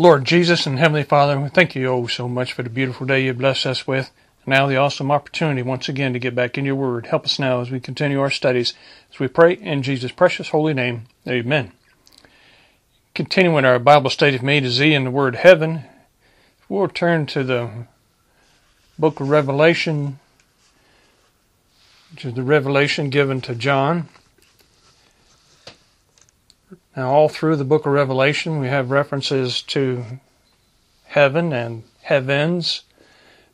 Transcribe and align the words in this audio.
Lord 0.00 0.24
Jesus 0.24 0.66
and 0.66 0.78
Heavenly 0.78 1.02
Father, 1.02 1.38
we 1.38 1.50
thank 1.50 1.74
you 1.74 1.86
oh 1.88 2.06
so 2.06 2.26
much 2.26 2.54
for 2.54 2.62
the 2.62 2.70
beautiful 2.70 3.06
day 3.06 3.22
you 3.22 3.34
blessed 3.34 3.66
us 3.66 3.86
with. 3.86 4.10
And 4.46 4.54
now 4.54 4.66
the 4.66 4.78
awesome 4.78 5.10
opportunity 5.10 5.60
once 5.60 5.90
again 5.90 6.14
to 6.14 6.18
get 6.18 6.34
back 6.34 6.56
in 6.56 6.64
your 6.64 6.74
word. 6.74 7.08
Help 7.08 7.26
us 7.26 7.38
now 7.38 7.60
as 7.60 7.70
we 7.70 7.80
continue 7.80 8.18
our 8.18 8.30
studies. 8.30 8.72
As 9.12 9.18
we 9.18 9.28
pray 9.28 9.52
in 9.52 9.82
Jesus' 9.82 10.10
precious 10.10 10.48
holy 10.48 10.72
name. 10.72 11.02
Amen. 11.28 11.72
Continuing 13.14 13.66
our 13.66 13.78
Bible 13.78 14.08
study 14.08 14.36
of 14.36 14.48
A 14.48 14.60
to 14.60 14.70
Z 14.70 14.90
in 14.90 15.04
the 15.04 15.10
word 15.10 15.36
heaven, 15.36 15.84
we'll 16.66 16.88
turn 16.88 17.26
to 17.26 17.44
the 17.44 17.70
book 18.98 19.20
of 19.20 19.28
Revelation, 19.28 20.18
which 22.10 22.24
is 22.24 22.32
the 22.32 22.42
revelation 22.42 23.10
given 23.10 23.42
to 23.42 23.54
John. 23.54 24.08
Now, 26.96 27.10
all 27.12 27.28
through 27.28 27.54
the 27.54 27.64
book 27.64 27.86
of 27.86 27.92
Revelation, 27.92 28.58
we 28.58 28.66
have 28.66 28.90
references 28.90 29.62
to 29.62 30.04
heaven 31.04 31.52
and 31.52 31.84
heavens. 32.02 32.82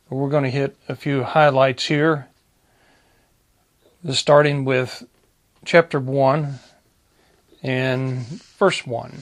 But 0.09 0.15
We're 0.15 0.29
going 0.29 0.45
to 0.45 0.49
hit 0.49 0.75
a 0.89 0.95
few 0.95 1.23
highlights 1.23 1.85
here, 1.85 2.27
starting 4.11 4.65
with 4.65 5.03
chapter 5.65 5.99
1 5.99 6.59
and 7.61 8.17
verse 8.57 8.87
1. 8.87 9.19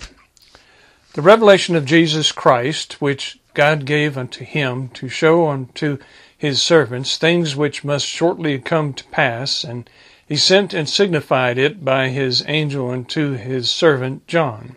The 1.14 1.22
revelation 1.22 1.76
of 1.76 1.86
Jesus 1.86 2.32
Christ, 2.32 3.02
which 3.02 3.38
God 3.54 3.86
gave 3.86 4.18
unto 4.18 4.45
him 4.45 4.90
to 4.90 5.09
show 5.09 5.48
unto 5.48 5.98
his 6.38 6.62
servants 6.62 7.18
things 7.18 7.56
which 7.56 7.84
must 7.84 8.06
shortly 8.06 8.59
come 8.59 8.94
to 8.94 9.04
pass, 9.06 9.66
and 9.66 9.90
he 10.28 10.36
sent 10.36 10.74
and 10.74 10.90
signified 10.90 11.58
it 11.58 11.86
by 11.86 12.10
his 12.10 12.44
angel 12.48 12.90
unto 12.90 13.34
his 13.34 13.70
servant 13.70 14.26
John, 14.28 14.76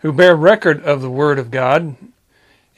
who 0.00 0.12
bare 0.12 0.36
record 0.36 0.82
of 0.84 1.02
the 1.02 1.10
word 1.10 1.38
of 1.38 1.50
God, 1.50 1.96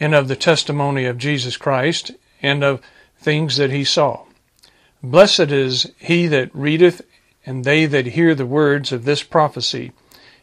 and 0.00 0.14
of 0.14 0.28
the 0.28 0.36
testimony 0.36 1.04
of 1.04 1.18
Jesus 1.18 1.56
Christ, 1.56 2.12
and 2.42 2.64
of 2.64 2.80
things 3.18 3.56
that 3.56 3.70
he 3.70 3.84
saw. 3.84 4.24
Blessed 5.02 5.52
is 5.52 5.92
he 5.98 6.26
that 6.28 6.54
readeth, 6.54 7.02
and 7.44 7.64
they 7.64 7.84
that 7.86 8.06
hear 8.06 8.34
the 8.34 8.46
words 8.46 8.90
of 8.92 9.04
this 9.04 9.22
prophecy, 9.22 9.92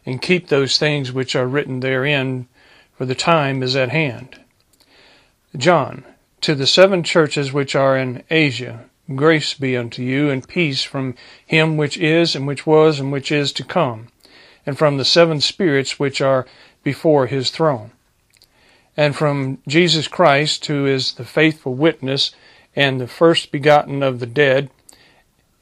and 0.06 0.22
keep 0.22 0.48
those 0.48 0.78
things 0.78 1.12
which 1.12 1.34
are 1.34 1.46
written 1.46 1.80
therein, 1.80 2.46
for 2.96 3.04
the 3.04 3.14
time 3.14 3.62
is 3.62 3.74
at 3.74 3.90
hand. 3.90 4.38
John, 5.56 6.04
to 6.40 6.54
the 6.54 6.66
seven 6.66 7.02
churches 7.02 7.52
which 7.52 7.74
are 7.74 7.96
in 7.96 8.22
Asia, 8.30 8.88
Grace 9.14 9.54
be 9.54 9.76
unto 9.76 10.02
you, 10.02 10.30
and 10.30 10.46
peace 10.46 10.82
from 10.82 11.16
him 11.44 11.76
which 11.76 11.98
is, 11.98 12.36
and 12.36 12.46
which 12.46 12.66
was, 12.66 13.00
and 13.00 13.10
which 13.10 13.32
is 13.32 13.52
to 13.52 13.64
come, 13.64 14.08
and 14.64 14.78
from 14.78 14.96
the 14.96 15.04
seven 15.04 15.40
spirits 15.40 15.98
which 15.98 16.20
are 16.20 16.46
before 16.84 17.26
his 17.26 17.50
throne, 17.50 17.90
and 18.96 19.16
from 19.16 19.58
Jesus 19.66 20.06
Christ, 20.06 20.66
who 20.66 20.86
is 20.86 21.14
the 21.14 21.24
faithful 21.24 21.74
witness, 21.74 22.30
and 22.76 23.00
the 23.00 23.08
first 23.08 23.50
begotten 23.50 24.02
of 24.02 24.20
the 24.20 24.26
dead, 24.26 24.70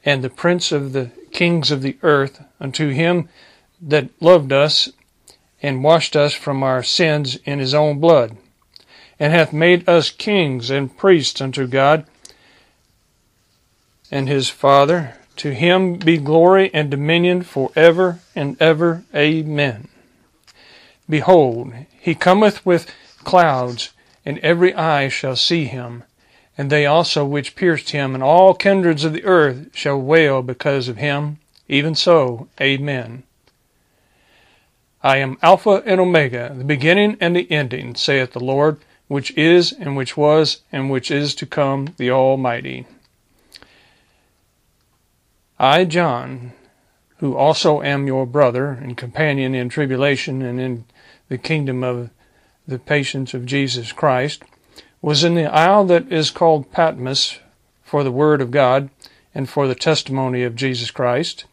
and 0.05 0.23
the 0.23 0.29
prince 0.29 0.71
of 0.71 0.93
the 0.93 1.11
kings 1.31 1.71
of 1.71 1.81
the 1.81 1.97
earth, 2.03 2.43
unto 2.59 2.89
him 2.89 3.27
that 3.81 4.09
loved 4.19 4.53
us, 4.53 4.91
and 5.63 5.83
washed 5.83 6.15
us 6.15 6.33
from 6.33 6.61
our 6.61 6.83
sins 6.83 7.37
in 7.45 7.57
his 7.59 7.73
own 7.73 7.99
blood, 7.99 8.37
and 9.19 9.33
hath 9.33 9.51
made 9.51 9.87
us 9.89 10.11
kings 10.11 10.69
and 10.69 10.95
priests 10.95 11.41
unto 11.41 11.65
God, 11.67 12.05
and 14.11 14.27
his 14.27 14.49
Father. 14.49 15.15
To 15.37 15.53
him 15.53 15.95
be 15.95 16.17
glory 16.17 16.69
and 16.73 16.91
dominion 16.91 17.41
for 17.41 17.71
ever 17.75 18.19
and 18.35 18.61
ever. 18.61 19.05
Amen. 19.15 19.87
Behold, 21.09 21.73
he 21.99 22.13
cometh 22.13 22.65
with 22.65 22.91
clouds, 23.23 23.91
and 24.25 24.37
every 24.39 24.73
eye 24.75 25.07
shall 25.07 25.35
see 25.35 25.65
him, 25.65 26.03
and 26.57 26.69
they 26.69 26.85
also 26.85 27.25
which 27.25 27.55
pierced 27.55 27.89
him, 27.89 28.13
and 28.13 28.23
all 28.23 28.53
kindreds 28.53 29.03
of 29.03 29.13
the 29.13 29.23
earth 29.23 29.69
shall 29.73 29.99
wail 29.99 30.41
because 30.41 30.87
of 30.87 30.97
him. 30.97 31.39
Even 31.67 31.95
so, 31.95 32.47
Amen. 32.59 33.23
I 35.03 35.17
am 35.17 35.37
Alpha 35.41 35.81
and 35.85 35.99
Omega, 35.99 36.53
the 36.55 36.63
beginning 36.63 37.17
and 37.19 37.35
the 37.35 37.49
ending, 37.49 37.95
saith 37.95 38.33
the 38.33 38.39
Lord, 38.39 38.79
which 39.07 39.31
is, 39.35 39.71
and 39.71 39.97
which 39.97 40.15
was, 40.15 40.61
and 40.71 40.91
which 40.91 41.09
is 41.09 41.33
to 41.35 41.45
come, 41.45 41.95
the 41.97 42.11
Almighty. 42.11 42.85
I, 45.63 45.85
John, 45.85 46.53
who 47.17 47.37
also 47.37 47.83
am 47.83 48.07
your 48.07 48.25
brother 48.25 48.69
and 48.69 48.97
companion 48.97 49.53
in 49.53 49.69
tribulation 49.69 50.41
and 50.41 50.59
in 50.59 50.85
the 51.29 51.37
kingdom 51.37 51.83
of 51.83 52.09
the 52.67 52.79
patience 52.79 53.35
of 53.35 53.45
Jesus 53.45 53.91
Christ, 53.91 54.41
was 55.03 55.23
in 55.23 55.35
the 55.35 55.45
isle 55.45 55.85
that 55.85 56.11
is 56.11 56.31
called 56.31 56.71
Patmos 56.71 57.37
for 57.83 58.03
the 58.03 58.11
word 58.11 58.41
of 58.41 58.49
God 58.49 58.89
and 59.35 59.47
for 59.47 59.67
the 59.67 59.75
testimony 59.75 60.41
of 60.41 60.55
Jesus 60.55 60.89
Christ. 60.89 61.45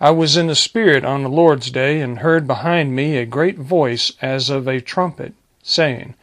I 0.00 0.10
was 0.10 0.36
in 0.36 0.48
the 0.48 0.56
Spirit 0.56 1.04
on 1.04 1.22
the 1.22 1.28
Lord's 1.28 1.70
day, 1.70 2.00
and 2.00 2.18
heard 2.18 2.48
behind 2.48 2.96
me 2.96 3.16
a 3.16 3.24
great 3.24 3.58
voice 3.60 4.10
as 4.20 4.50
of 4.50 4.66
a 4.66 4.80
trumpet, 4.80 5.34
saying, 5.62 6.16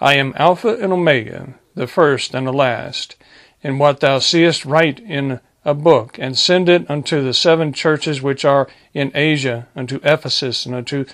I 0.00 0.14
am 0.14 0.32
Alpha 0.36 0.76
and 0.80 0.92
Omega, 0.92 1.54
the 1.74 1.88
first 1.88 2.32
and 2.32 2.46
the 2.46 2.52
last. 2.52 3.16
And 3.64 3.80
what 3.80 3.98
thou 3.98 4.20
seest 4.20 4.64
write 4.64 5.00
in 5.00 5.40
a 5.64 5.74
book, 5.74 6.18
and 6.18 6.38
send 6.38 6.68
it 6.68 6.88
unto 6.90 7.22
the 7.22 7.34
seven 7.34 7.72
churches 7.72 8.20
which 8.20 8.44
are 8.44 8.68
in 8.92 9.10
Asia, 9.14 9.66
unto 9.74 9.98
Ephesus, 10.02 10.66
and 10.66 10.74
unto 10.74 11.04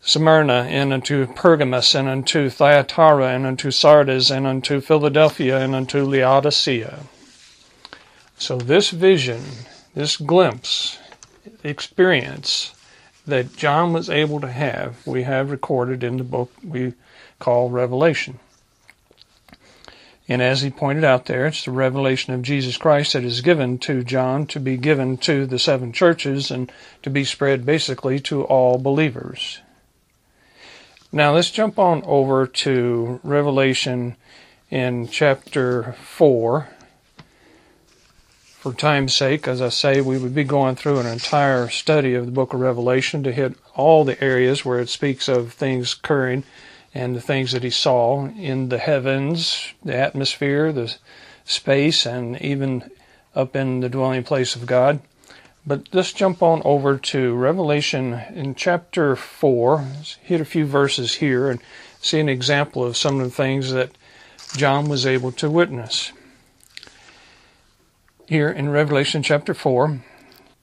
Smyrna, 0.00 0.66
and 0.68 0.92
unto 0.92 1.26
Pergamos, 1.26 1.94
and 1.94 2.08
unto 2.08 2.48
Thyatira, 2.48 3.28
and 3.28 3.46
unto 3.46 3.70
Sardis, 3.70 4.30
and 4.30 4.46
unto 4.46 4.80
Philadelphia, 4.80 5.58
and 5.58 5.74
unto 5.74 6.04
Laodicea. 6.04 7.00
So, 8.36 8.56
this 8.58 8.90
vision, 8.90 9.42
this 9.94 10.16
glimpse, 10.16 10.98
experience 11.62 12.74
that 13.26 13.56
John 13.56 13.92
was 13.92 14.10
able 14.10 14.40
to 14.40 14.50
have, 14.50 15.06
we 15.06 15.22
have 15.22 15.50
recorded 15.50 16.02
in 16.04 16.18
the 16.18 16.24
book 16.24 16.52
we 16.62 16.92
call 17.38 17.70
Revelation. 17.70 18.38
And 20.26 20.40
as 20.40 20.62
he 20.62 20.70
pointed 20.70 21.04
out 21.04 21.26
there, 21.26 21.46
it's 21.46 21.64
the 21.64 21.70
revelation 21.70 22.32
of 22.32 22.42
Jesus 22.42 22.78
Christ 22.78 23.12
that 23.12 23.24
is 23.24 23.42
given 23.42 23.78
to 23.80 24.02
John 24.02 24.46
to 24.46 24.60
be 24.60 24.78
given 24.78 25.18
to 25.18 25.44
the 25.44 25.58
seven 25.58 25.92
churches 25.92 26.50
and 26.50 26.72
to 27.02 27.10
be 27.10 27.24
spread 27.24 27.66
basically 27.66 28.18
to 28.20 28.42
all 28.44 28.78
believers. 28.78 29.60
Now 31.12 31.34
let's 31.34 31.50
jump 31.50 31.78
on 31.78 32.02
over 32.04 32.46
to 32.46 33.20
Revelation 33.22 34.16
in 34.70 35.08
chapter 35.08 35.92
4. 35.92 36.68
For 38.58 38.72
time's 38.72 39.14
sake, 39.14 39.46
as 39.46 39.60
I 39.60 39.68
say, 39.68 40.00
we 40.00 40.16
would 40.16 40.34
be 40.34 40.42
going 40.42 40.74
through 40.74 41.00
an 41.00 41.06
entire 41.06 41.68
study 41.68 42.14
of 42.14 42.24
the 42.24 42.32
book 42.32 42.54
of 42.54 42.60
Revelation 42.60 43.22
to 43.24 43.30
hit 43.30 43.56
all 43.74 44.04
the 44.04 44.20
areas 44.24 44.64
where 44.64 44.80
it 44.80 44.88
speaks 44.88 45.28
of 45.28 45.52
things 45.52 45.92
occurring 45.92 46.44
and 46.94 47.16
the 47.16 47.20
things 47.20 47.50
that 47.52 47.64
he 47.64 47.70
saw 47.70 48.26
in 48.26 48.68
the 48.68 48.78
heavens, 48.78 49.74
the 49.84 49.96
atmosphere, 49.96 50.72
the 50.72 50.94
space, 51.44 52.06
and 52.06 52.40
even 52.40 52.88
up 53.34 53.56
in 53.56 53.80
the 53.80 53.88
dwelling 53.88 54.22
place 54.22 54.54
of 54.54 54.64
God. 54.64 55.00
But 55.66 55.88
let's 55.92 56.12
jump 56.12 56.42
on 56.42 56.62
over 56.64 56.96
to 56.96 57.34
Revelation 57.34 58.20
in 58.32 58.54
chapter 58.54 59.16
4. 59.16 59.76
Let's 59.96 60.14
hit 60.22 60.40
a 60.40 60.44
few 60.44 60.66
verses 60.66 61.14
here 61.14 61.50
and 61.50 61.60
see 62.00 62.20
an 62.20 62.28
example 62.28 62.84
of 62.84 62.96
some 62.96 63.18
of 63.18 63.26
the 63.26 63.34
things 63.34 63.72
that 63.72 63.90
John 64.56 64.88
was 64.88 65.04
able 65.04 65.32
to 65.32 65.50
witness. 65.50 66.12
Here 68.28 68.50
in 68.50 68.68
Revelation 68.68 69.22
chapter 69.22 69.52
4, 69.52 70.00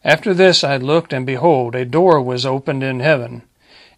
after 0.04 0.34
this 0.34 0.64
I 0.64 0.78
looked, 0.78 1.14
and 1.14 1.26
behold, 1.26 1.76
a 1.76 1.84
door 1.84 2.22
was 2.22 2.46
opened 2.46 2.84
in 2.84 3.02
heaven 3.02 3.44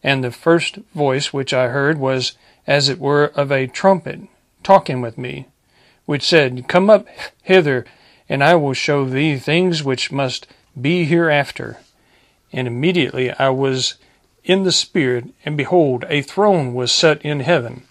and 0.03 0.23
the 0.23 0.31
first 0.31 0.77
voice 0.93 1.31
which 1.31 1.53
I 1.53 1.69
heard 1.69 1.97
was 1.97 2.33
as 2.67 2.89
it 2.89 2.99
were 2.99 3.25
of 3.35 3.51
a 3.51 3.67
trumpet 3.67 4.21
talking 4.61 5.01
with 5.01 5.17
me, 5.17 5.47
which 6.05 6.23
said, 6.23 6.67
Come 6.67 6.89
up 6.89 7.07
hither, 7.41 7.85
and 8.27 8.43
I 8.43 8.55
will 8.55 8.73
show 8.73 9.05
thee 9.05 9.37
things 9.37 9.83
which 9.83 10.11
must 10.11 10.47
be 10.79 11.05
hereafter. 11.05 11.79
And 12.51 12.67
immediately 12.67 13.31
I 13.31 13.49
was 13.49 13.95
in 14.43 14.63
the 14.63 14.71
Spirit, 14.71 15.25
and 15.45 15.55
behold, 15.55 16.05
a 16.09 16.21
throne 16.21 16.73
was 16.73 16.91
set 16.91 17.21
in 17.21 17.39
heaven, 17.39 17.83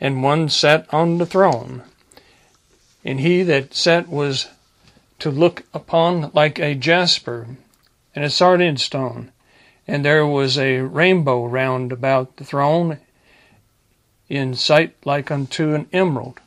and 0.00 0.22
one 0.22 0.48
sat 0.48 0.86
on 0.92 1.18
the 1.18 1.26
throne. 1.26 1.82
And 3.04 3.20
he 3.20 3.42
that 3.42 3.74
sat 3.74 4.08
was 4.08 4.48
to 5.18 5.30
look 5.30 5.64
upon 5.74 6.30
like 6.32 6.58
a 6.58 6.74
jasper 6.74 7.48
and 8.14 8.24
a 8.24 8.30
sardine 8.30 8.76
stone 8.76 9.32
and 9.88 10.04
there 10.04 10.26
was 10.26 10.58
a 10.58 10.80
rainbow 10.80 11.46
round 11.46 11.90
about 11.92 12.36
the 12.36 12.44
throne 12.44 12.98
in 14.28 14.54
sight 14.54 14.94
like 15.06 15.30
unto 15.30 15.74
an 15.74 15.88
emerald. 15.94 16.38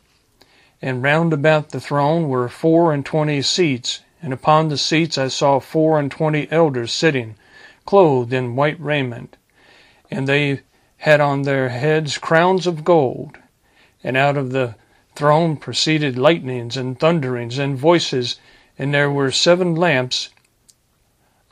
And 0.80 1.02
round 1.02 1.34
about 1.34 1.70
the 1.70 1.82
throne 1.82 2.30
were 2.30 2.48
four 2.48 2.94
and 2.94 3.04
twenty 3.04 3.42
seats, 3.42 4.02
and 4.22 4.32
upon 4.32 4.70
the 4.70 4.78
seats 4.78 5.18
I 5.18 5.28
saw 5.28 5.60
four 5.60 6.00
and 6.00 6.12
twenty 6.12 6.48
elders 6.52 6.92
sitting, 6.92 7.36
clothed 7.84 8.32
in 8.32 8.56
white 8.56 8.80
raiment, 8.80 9.38
and 10.12 10.28
they 10.28 10.62
had 10.98 11.20
on 11.20 11.42
their 11.42 11.70
heads 11.70 12.20
crowns 12.20 12.68
of 12.68 12.84
gold, 12.84 13.40
and 14.04 14.16
out 14.16 14.38
of 14.38 14.52
the 14.52 14.76
throne 15.16 15.58
proceeded 15.58 16.16
lightnings 16.16 16.78
and 16.78 17.00
thunderings 17.00 17.58
and 17.58 17.76
voices, 17.76 18.40
and 18.78 18.94
there 18.94 19.10
were 19.10 19.32
seven 19.32 19.74
lamps 19.74 20.30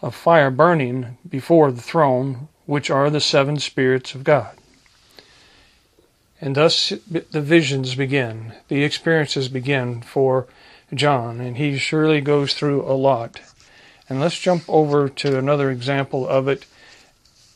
of 0.01 0.15
fire 0.15 0.51
burning 0.51 1.17
before 1.27 1.71
the 1.71 1.81
throne, 1.81 2.47
which 2.65 2.89
are 2.89 3.09
the 3.09 3.19
seven 3.19 3.59
spirits 3.59 4.15
of 4.15 4.23
God. 4.23 4.55
And 6.41 6.55
thus 6.55 6.89
the 6.89 7.41
visions 7.41 7.95
begin, 7.95 8.53
the 8.69 8.83
experiences 8.83 9.49
begin 9.49 10.01
for 10.01 10.47
John, 10.93 11.41
and 11.41 11.57
he 11.57 11.77
surely 11.77 12.21
goes 12.21 12.53
through 12.53 12.83
a 12.83 12.93
lot. 12.93 13.41
And 14.07 14.19
let's 14.19 14.39
jump 14.39 14.63
over 14.67 15.09
to 15.09 15.37
another 15.37 15.69
example 15.69 16.27
of 16.27 16.47
it, 16.47 16.65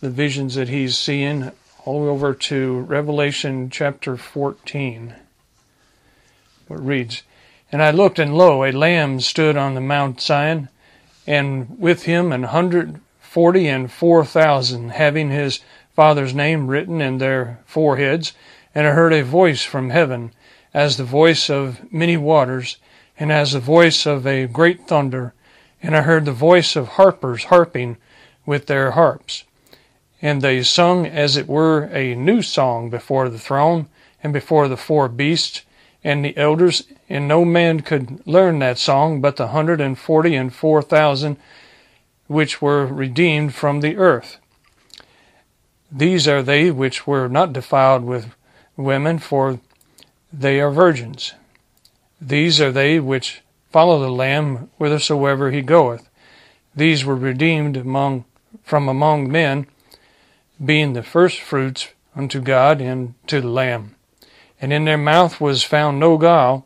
the 0.01 0.09
visions 0.09 0.55
that 0.55 0.69
he's 0.69 0.97
seeing, 0.97 1.51
all 1.85 1.99
the 1.99 2.05
way 2.05 2.11
over 2.11 2.33
to 2.33 2.79
Revelation 2.81 3.69
chapter 3.69 4.17
14. 4.17 5.15
It 6.69 6.79
reads, 6.79 7.23
And 7.71 7.81
I 7.81 7.91
looked, 7.91 8.19
and 8.19 8.37
lo, 8.37 8.63
a 8.63 8.71
lamb 8.71 9.19
stood 9.21 9.55
on 9.57 9.73
the 9.73 9.81
Mount 9.81 10.21
Zion, 10.21 10.69
and 11.25 11.79
with 11.79 12.03
him 12.03 12.31
an 12.31 12.43
hundred 12.43 12.99
forty 13.19 13.67
and 13.67 13.91
four 13.91 14.25
thousand, 14.25 14.89
having 14.91 15.29
his 15.29 15.59
father's 15.95 16.33
name 16.33 16.67
written 16.67 17.01
in 17.01 17.17
their 17.17 17.59
foreheads. 17.65 18.33
And 18.75 18.87
I 18.87 18.91
heard 18.91 19.13
a 19.13 19.23
voice 19.23 19.63
from 19.63 19.91
heaven, 19.91 20.31
as 20.73 20.97
the 20.97 21.03
voice 21.03 21.49
of 21.49 21.91
many 21.91 22.17
waters, 22.17 22.77
and 23.19 23.31
as 23.31 23.51
the 23.51 23.59
voice 23.59 24.05
of 24.05 24.25
a 24.25 24.47
great 24.47 24.87
thunder. 24.87 25.33
And 25.81 25.95
I 25.95 26.01
heard 26.01 26.25
the 26.25 26.31
voice 26.31 26.75
of 26.75 26.87
harpers 26.89 27.45
harping 27.45 27.97
with 28.45 28.65
their 28.65 28.91
harps. 28.91 29.43
And 30.21 30.41
they 30.41 30.63
sung 30.63 31.05
as 31.05 31.37
it 31.37 31.47
were 31.47 31.83
a 31.91 32.15
new 32.15 32.41
song 32.41 32.89
before 32.89 33.29
the 33.29 33.39
throne, 33.39 33.87
and 34.23 34.31
before 34.31 34.67
the 34.67 34.77
four 34.77 35.09
beasts, 35.09 35.63
and 36.03 36.23
the 36.23 36.35
elders, 36.37 36.83
and 37.09 37.27
no 37.27 37.45
man 37.45 37.81
could 37.81 38.25
learn 38.25 38.59
that 38.59 38.77
song 38.77 39.21
but 39.21 39.35
the 39.35 39.47
hundred 39.47 39.81
and 39.81 39.97
forty 39.97 40.35
and 40.35 40.53
four 40.53 40.81
thousand 40.81 41.37
which 42.27 42.61
were 42.61 42.85
redeemed 42.85 43.53
from 43.53 43.81
the 43.81 43.97
earth. 43.97 44.37
These 45.91 46.27
are 46.27 46.41
they 46.41 46.71
which 46.71 47.05
were 47.05 47.27
not 47.27 47.53
defiled 47.53 48.03
with 48.03 48.33
women, 48.75 49.19
for 49.19 49.59
they 50.31 50.59
are 50.59 50.71
virgins. 50.71 51.33
These 52.19 52.59
are 52.59 52.71
they 52.71 52.99
which 52.99 53.41
follow 53.71 53.99
the 53.99 54.09
Lamb 54.09 54.69
whithersoever 54.77 55.51
he 55.51 55.61
goeth. 55.61 56.09
These 56.75 57.05
were 57.05 57.15
redeemed 57.15 57.77
among 57.77 58.25
from 58.63 58.87
among 58.87 59.31
men, 59.31 59.67
being 60.63 60.93
the 60.93 61.03
firstfruits 61.03 61.89
unto 62.15 62.39
God 62.39 62.81
and 62.81 63.13
to 63.27 63.41
the 63.41 63.47
Lamb. 63.47 63.95
And 64.61 64.71
in 64.71 64.85
their 64.85 64.97
mouth 64.97 65.41
was 65.41 65.63
found 65.63 65.99
no 65.99 66.17
guile, 66.17 66.65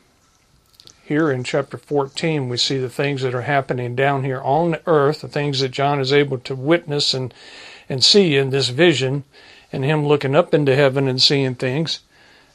Here 1.11 1.29
in 1.29 1.43
chapter 1.43 1.77
14, 1.77 2.47
we 2.47 2.55
see 2.55 2.77
the 2.77 2.87
things 2.87 3.21
that 3.21 3.35
are 3.35 3.41
happening 3.41 3.97
down 3.97 4.23
here 4.23 4.39
on 4.39 4.77
earth, 4.85 5.19
the 5.19 5.27
things 5.27 5.59
that 5.59 5.71
John 5.71 5.99
is 5.99 6.13
able 6.13 6.37
to 6.37 6.55
witness 6.55 7.13
and, 7.13 7.33
and 7.89 8.01
see 8.01 8.37
in 8.37 8.49
this 8.49 8.69
vision, 8.69 9.25
and 9.73 9.83
him 9.83 10.07
looking 10.07 10.37
up 10.37 10.53
into 10.53 10.73
heaven 10.73 11.09
and 11.09 11.21
seeing 11.21 11.55
things. 11.55 11.99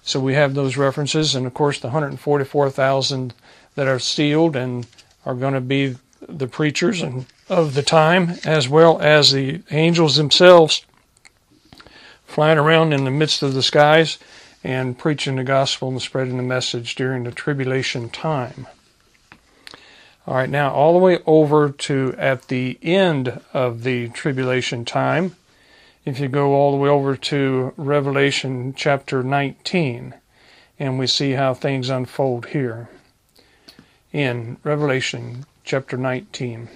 So 0.00 0.20
we 0.20 0.32
have 0.32 0.54
those 0.54 0.78
references, 0.78 1.34
and 1.34 1.46
of 1.46 1.52
course, 1.52 1.78
the 1.78 1.88
144,000 1.88 3.34
that 3.74 3.88
are 3.88 3.98
sealed 3.98 4.56
and 4.56 4.86
are 5.26 5.34
going 5.34 5.52
to 5.52 5.60
be 5.60 5.96
the 6.26 6.48
preachers 6.48 7.02
and 7.02 7.26
of 7.50 7.74
the 7.74 7.82
time, 7.82 8.38
as 8.46 8.70
well 8.70 8.98
as 9.02 9.32
the 9.32 9.60
angels 9.70 10.16
themselves 10.16 10.86
flying 12.24 12.56
around 12.56 12.94
in 12.94 13.04
the 13.04 13.10
midst 13.10 13.42
of 13.42 13.52
the 13.52 13.62
skies 13.62 14.16
and 14.66 14.98
preaching 14.98 15.36
the 15.36 15.44
gospel 15.44 15.90
and 15.90 16.02
spreading 16.02 16.36
the 16.38 16.42
message 16.42 16.96
during 16.96 17.22
the 17.22 17.30
tribulation 17.30 18.10
time. 18.10 18.66
All 20.26 20.34
right, 20.34 20.50
now 20.50 20.72
all 20.72 20.92
the 20.92 20.98
way 20.98 21.20
over 21.24 21.70
to 21.70 22.12
at 22.18 22.48
the 22.48 22.76
end 22.82 23.40
of 23.52 23.84
the 23.84 24.08
tribulation 24.08 24.84
time, 24.84 25.36
if 26.04 26.18
you 26.18 26.26
go 26.26 26.52
all 26.52 26.72
the 26.72 26.78
way 26.78 26.88
over 26.88 27.16
to 27.16 27.74
Revelation 27.76 28.74
chapter 28.76 29.22
19, 29.22 30.14
and 30.80 30.98
we 30.98 31.06
see 31.06 31.30
how 31.32 31.54
things 31.54 31.88
unfold 31.88 32.46
here 32.46 32.88
in 34.12 34.56
Revelation 34.64 35.46
chapter 35.62 35.96
19. 35.96 36.68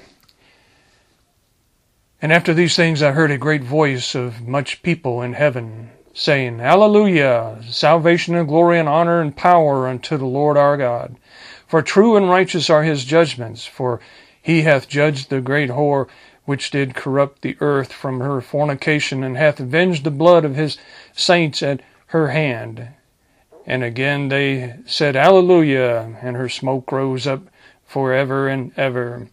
And 2.22 2.32
after 2.32 2.54
these 2.54 2.76
things 2.76 3.02
I 3.02 3.10
heard 3.10 3.32
a 3.32 3.36
great 3.36 3.64
voice 3.64 4.14
of 4.14 4.46
much 4.46 4.80
people 4.84 5.22
in 5.22 5.32
heaven, 5.32 5.90
saying, 6.12 6.58
Hallelujah! 6.58 7.62
Salvation 7.68 8.34
and 8.34 8.48
glory 8.48 8.78
and 8.78 8.88
honor 8.88 9.20
and 9.20 9.36
power 9.36 9.86
unto 9.86 10.16
the 10.16 10.26
Lord 10.26 10.56
our 10.56 10.76
God. 10.76 11.16
For 11.66 11.82
true 11.82 12.16
and 12.16 12.28
righteous 12.28 12.68
are 12.68 12.82
his 12.82 13.04
judgments, 13.04 13.64
for 13.64 14.00
he 14.42 14.62
hath 14.62 14.88
judged 14.88 15.30
the 15.30 15.40
great 15.40 15.70
whore 15.70 16.08
which 16.44 16.70
did 16.72 16.94
corrupt 16.94 17.42
the 17.42 17.56
earth 17.60 17.92
from 17.92 18.18
her 18.20 18.40
fornication, 18.40 19.22
and 19.22 19.36
hath 19.36 19.60
avenged 19.60 20.02
the 20.02 20.10
blood 20.10 20.44
of 20.44 20.56
his 20.56 20.78
saints 21.12 21.62
at 21.62 21.80
her 22.06 22.28
hand. 22.28 22.88
And 23.66 23.84
again 23.84 24.28
they 24.28 24.76
said, 24.86 25.14
Alleluia, 25.14 26.16
and 26.20 26.36
her 26.36 26.48
smoke 26.48 26.90
rose 26.90 27.26
up 27.26 27.42
for 27.86 28.12
ever 28.12 28.48
and 28.48 28.72
ever. 28.76 29.28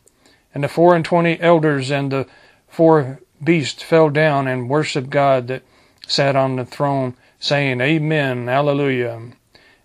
And 0.53 0.63
the 0.63 0.67
four 0.67 0.95
and 0.95 1.03
twenty 1.03 1.39
elders 1.39 1.89
and 1.89 2.11
the 2.11 2.27
four 2.67 3.19
beasts 3.43 3.81
fell 3.81 4.09
down 4.09 4.47
and 4.47 4.69
worshipped 4.69 5.09
God 5.09 5.47
that 5.47 5.63
sat 6.07 6.35
on 6.35 6.55
the 6.55 6.65
throne, 6.65 7.15
saying, 7.39 7.81
Amen, 7.81 8.49
Alleluia. 8.49 9.31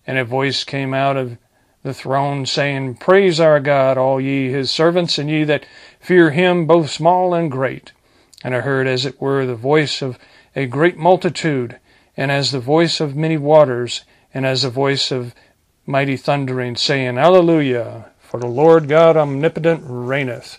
And 0.06 0.18
a 0.18 0.24
voice 0.24 0.64
came 0.64 0.94
out 0.94 1.16
of 1.16 1.36
the 1.82 1.94
throne, 1.94 2.46
saying, 2.46 2.94
Praise 2.94 3.40
our 3.40 3.60
God, 3.60 3.98
all 3.98 4.20
ye 4.20 4.50
his 4.50 4.70
servants, 4.70 5.18
and 5.18 5.28
ye 5.28 5.44
that 5.44 5.66
fear 6.00 6.30
him, 6.30 6.66
both 6.66 6.90
small 6.90 7.34
and 7.34 7.50
great. 7.50 7.92
And 8.44 8.54
I 8.54 8.60
heard, 8.60 8.86
as 8.86 9.04
it 9.04 9.20
were, 9.20 9.46
the 9.46 9.54
voice 9.54 10.02
of 10.02 10.18
a 10.54 10.66
great 10.66 10.96
multitude, 10.96 11.78
and 12.16 12.30
as 12.30 12.50
the 12.50 12.60
voice 12.60 13.00
of 13.00 13.16
many 13.16 13.36
waters, 13.36 14.02
and 14.34 14.46
as 14.46 14.62
the 14.62 14.70
voice 14.70 15.10
of 15.10 15.34
mighty 15.86 16.16
thundering, 16.16 16.76
saying, 16.76 17.18
Alleluia, 17.18 18.10
for 18.20 18.38
the 18.38 18.46
Lord 18.46 18.88
God 18.88 19.16
omnipotent 19.16 19.82
reigneth. 19.84 20.58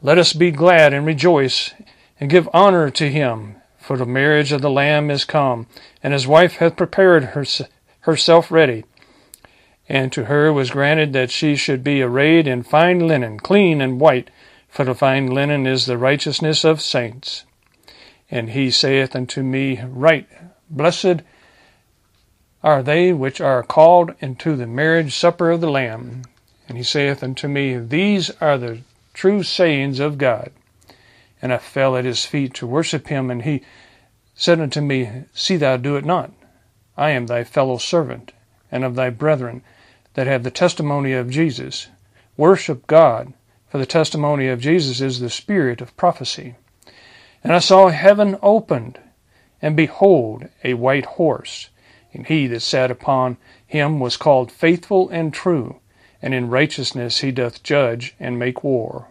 Let 0.00 0.18
us 0.18 0.32
be 0.32 0.50
glad 0.50 0.92
and 0.92 1.06
rejoice, 1.06 1.72
and 2.18 2.30
give 2.30 2.48
honor 2.52 2.90
to 2.90 3.08
him, 3.08 3.56
for 3.92 3.98
the 3.98 4.06
marriage 4.06 4.52
of 4.52 4.62
the 4.62 4.70
Lamb 4.70 5.10
is 5.10 5.26
come, 5.26 5.66
and 6.02 6.14
his 6.14 6.26
wife 6.26 6.56
hath 6.56 6.76
prepared 6.76 7.52
herself 8.00 8.50
ready 8.50 8.84
and 9.86 10.10
to 10.10 10.24
her 10.24 10.50
was 10.50 10.70
granted 10.70 11.12
that 11.12 11.30
she 11.30 11.54
should 11.54 11.84
be 11.84 12.00
arrayed 12.00 12.46
in 12.46 12.62
fine 12.62 13.06
linen, 13.06 13.38
clean 13.38 13.82
and 13.82 14.00
white, 14.00 14.30
for 14.66 14.86
the 14.86 14.94
fine 14.94 15.26
linen 15.26 15.66
is 15.66 15.84
the 15.84 15.98
righteousness 15.98 16.64
of 16.64 16.80
saints. 16.80 17.44
And 18.30 18.48
he 18.48 18.70
saith 18.70 19.14
unto 19.14 19.42
me, 19.42 19.82
Right, 19.84 20.26
blessed 20.70 21.20
are 22.62 22.82
they 22.82 23.12
which 23.12 23.42
are 23.42 23.62
called 23.62 24.14
into 24.20 24.56
the 24.56 24.66
marriage 24.66 25.14
supper 25.14 25.50
of 25.50 25.60
the 25.60 25.70
Lamb. 25.70 26.22
And 26.66 26.78
he 26.78 26.82
saith 26.82 27.22
unto 27.22 27.46
me, 27.46 27.76
These 27.76 28.30
are 28.40 28.56
the 28.56 28.80
true 29.12 29.42
sayings 29.42 30.00
of 30.00 30.16
God. 30.16 30.50
And 31.42 31.52
I 31.52 31.58
fell 31.58 31.94
at 31.94 32.06
his 32.06 32.24
feet 32.24 32.54
to 32.54 32.66
worship 32.66 33.08
him, 33.08 33.30
and 33.30 33.42
he 33.42 33.62
said 34.34 34.60
unto 34.60 34.80
me, 34.80 35.24
See 35.34 35.56
thou 35.56 35.76
do 35.76 35.96
it 35.96 36.04
not. 36.04 36.32
I 36.96 37.10
am 37.10 37.26
thy 37.26 37.44
fellow 37.44 37.78
servant, 37.78 38.32
and 38.70 38.84
of 38.84 38.94
thy 38.94 39.10
brethren 39.10 39.62
that 40.14 40.26
have 40.26 40.42
the 40.42 40.50
testimony 40.50 41.12
of 41.12 41.30
Jesus. 41.30 41.88
Worship 42.36 42.86
God, 42.86 43.32
for 43.68 43.78
the 43.78 43.86
testimony 43.86 44.48
of 44.48 44.60
Jesus 44.60 45.00
is 45.00 45.20
the 45.20 45.30
spirit 45.30 45.80
of 45.80 45.96
prophecy. 45.96 46.54
And 47.42 47.52
I 47.52 47.58
saw 47.58 47.88
heaven 47.88 48.38
opened, 48.42 48.98
and 49.60 49.76
behold, 49.76 50.48
a 50.64 50.74
white 50.74 51.06
horse, 51.06 51.70
and 52.12 52.26
he 52.26 52.46
that 52.48 52.60
sat 52.60 52.90
upon 52.90 53.36
him 53.66 54.00
was 54.00 54.16
called 54.16 54.52
faithful 54.52 55.08
and 55.08 55.32
true, 55.32 55.80
and 56.20 56.34
in 56.34 56.50
righteousness 56.50 57.18
he 57.18 57.32
doth 57.32 57.62
judge 57.62 58.14
and 58.20 58.38
make 58.38 58.62
war. 58.62 59.08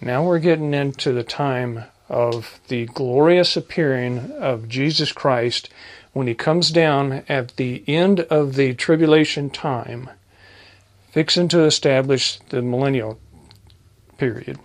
Now 0.00 0.24
we're 0.24 0.38
getting 0.38 0.74
into 0.74 1.12
the 1.12 1.22
time 1.22 1.84
of 2.08 2.60
the 2.68 2.86
glorious 2.86 3.56
appearing 3.56 4.32
of 4.32 4.68
Jesus 4.68 5.12
Christ 5.12 5.68
when 6.12 6.26
he 6.26 6.34
comes 6.34 6.70
down 6.70 7.24
at 7.28 7.56
the 7.56 7.82
end 7.86 8.20
of 8.20 8.54
the 8.54 8.74
tribulation 8.74 9.50
time, 9.50 10.10
fixing 11.10 11.48
to 11.48 11.64
establish 11.64 12.38
the 12.50 12.62
millennial 12.62 13.18
period. 14.18 14.58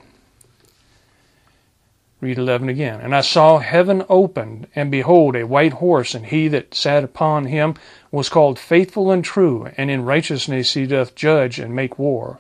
Read 2.20 2.40
11 2.40 2.68
again. 2.68 3.00
And 3.00 3.16
I 3.16 3.22
saw 3.22 3.60
heaven 3.60 4.04
opened, 4.10 4.68
and 4.76 4.90
behold, 4.90 5.36
a 5.36 5.46
white 5.46 5.74
horse, 5.74 6.16
and 6.16 6.26
he 6.26 6.48
that 6.48 6.74
sat 6.74 7.04
upon 7.04 7.46
him 7.46 7.76
was 8.12 8.28
called 8.28 8.58
Faithful 8.58 9.12
and 9.12 9.24
True, 9.24 9.70
and 9.78 9.92
in 9.92 10.04
righteousness 10.04 10.74
he 10.74 10.88
doth 10.88 11.14
judge 11.14 11.60
and 11.60 11.76
make 11.76 12.00
war. 12.00 12.40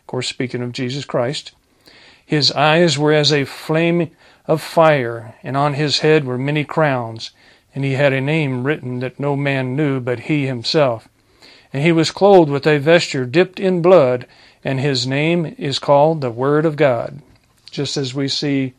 Of 0.00 0.06
course, 0.06 0.26
speaking 0.26 0.62
of 0.62 0.72
Jesus 0.72 1.04
Christ. 1.04 1.52
His 2.24 2.50
eyes 2.52 2.96
were 2.96 3.12
as 3.12 3.32
a 3.32 3.44
flame 3.44 4.10
of 4.50 4.60
fire, 4.60 5.36
and 5.44 5.56
on 5.56 5.74
his 5.74 6.00
head 6.00 6.24
were 6.24 6.36
many 6.36 6.64
crowns, 6.64 7.30
and 7.72 7.84
he 7.84 7.92
had 7.92 8.12
a 8.12 8.20
name 8.20 8.64
written 8.64 8.98
that 8.98 9.20
no 9.20 9.36
man 9.36 9.76
knew 9.76 10.00
but 10.00 10.18
he 10.20 10.44
himself. 10.44 11.08
And 11.72 11.84
he 11.84 11.92
was 11.92 12.10
clothed 12.10 12.50
with 12.50 12.66
a 12.66 12.78
vesture 12.78 13.24
dipped 13.24 13.60
in 13.60 13.80
blood, 13.80 14.26
and 14.64 14.80
his 14.80 15.06
name 15.06 15.54
is 15.56 15.78
called 15.78 16.20
the 16.20 16.32
Word 16.32 16.66
of 16.66 16.74
God. 16.74 17.22
Just 17.70 17.96
as 17.96 18.12
we 18.12 18.26
see 18.26 18.74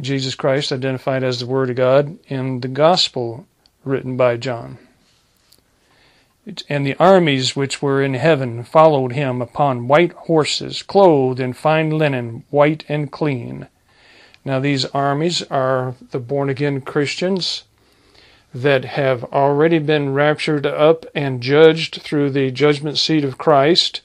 Jesus 0.00 0.34
Christ 0.34 0.72
identified 0.72 1.22
as 1.22 1.38
the 1.38 1.46
Word 1.46 1.68
of 1.68 1.76
God 1.76 2.18
in 2.28 2.60
the 2.60 2.68
Gospel 2.68 3.46
written 3.84 4.16
by 4.16 4.38
John. 4.38 4.78
And 6.66 6.86
the 6.86 6.96
armies 6.98 7.54
which 7.54 7.82
were 7.82 8.02
in 8.02 8.14
heaven 8.14 8.64
followed 8.64 9.12
him 9.12 9.42
upon 9.42 9.86
white 9.86 10.12
horses, 10.12 10.82
clothed 10.82 11.40
in 11.40 11.52
fine 11.52 11.90
linen, 11.90 12.44
white 12.48 12.86
and 12.88 13.12
clean. 13.12 13.68
Now, 14.48 14.60
these 14.60 14.86
armies 14.86 15.42
are 15.50 15.94
the 16.10 16.18
born 16.18 16.48
again 16.48 16.80
Christians 16.80 17.64
that 18.54 18.86
have 18.86 19.22
already 19.24 19.78
been 19.78 20.14
raptured 20.14 20.64
up 20.64 21.04
and 21.14 21.42
judged 21.42 22.00
through 22.00 22.30
the 22.30 22.50
judgment 22.50 22.96
seat 22.96 23.24
of 23.24 23.36
Christ 23.36 24.00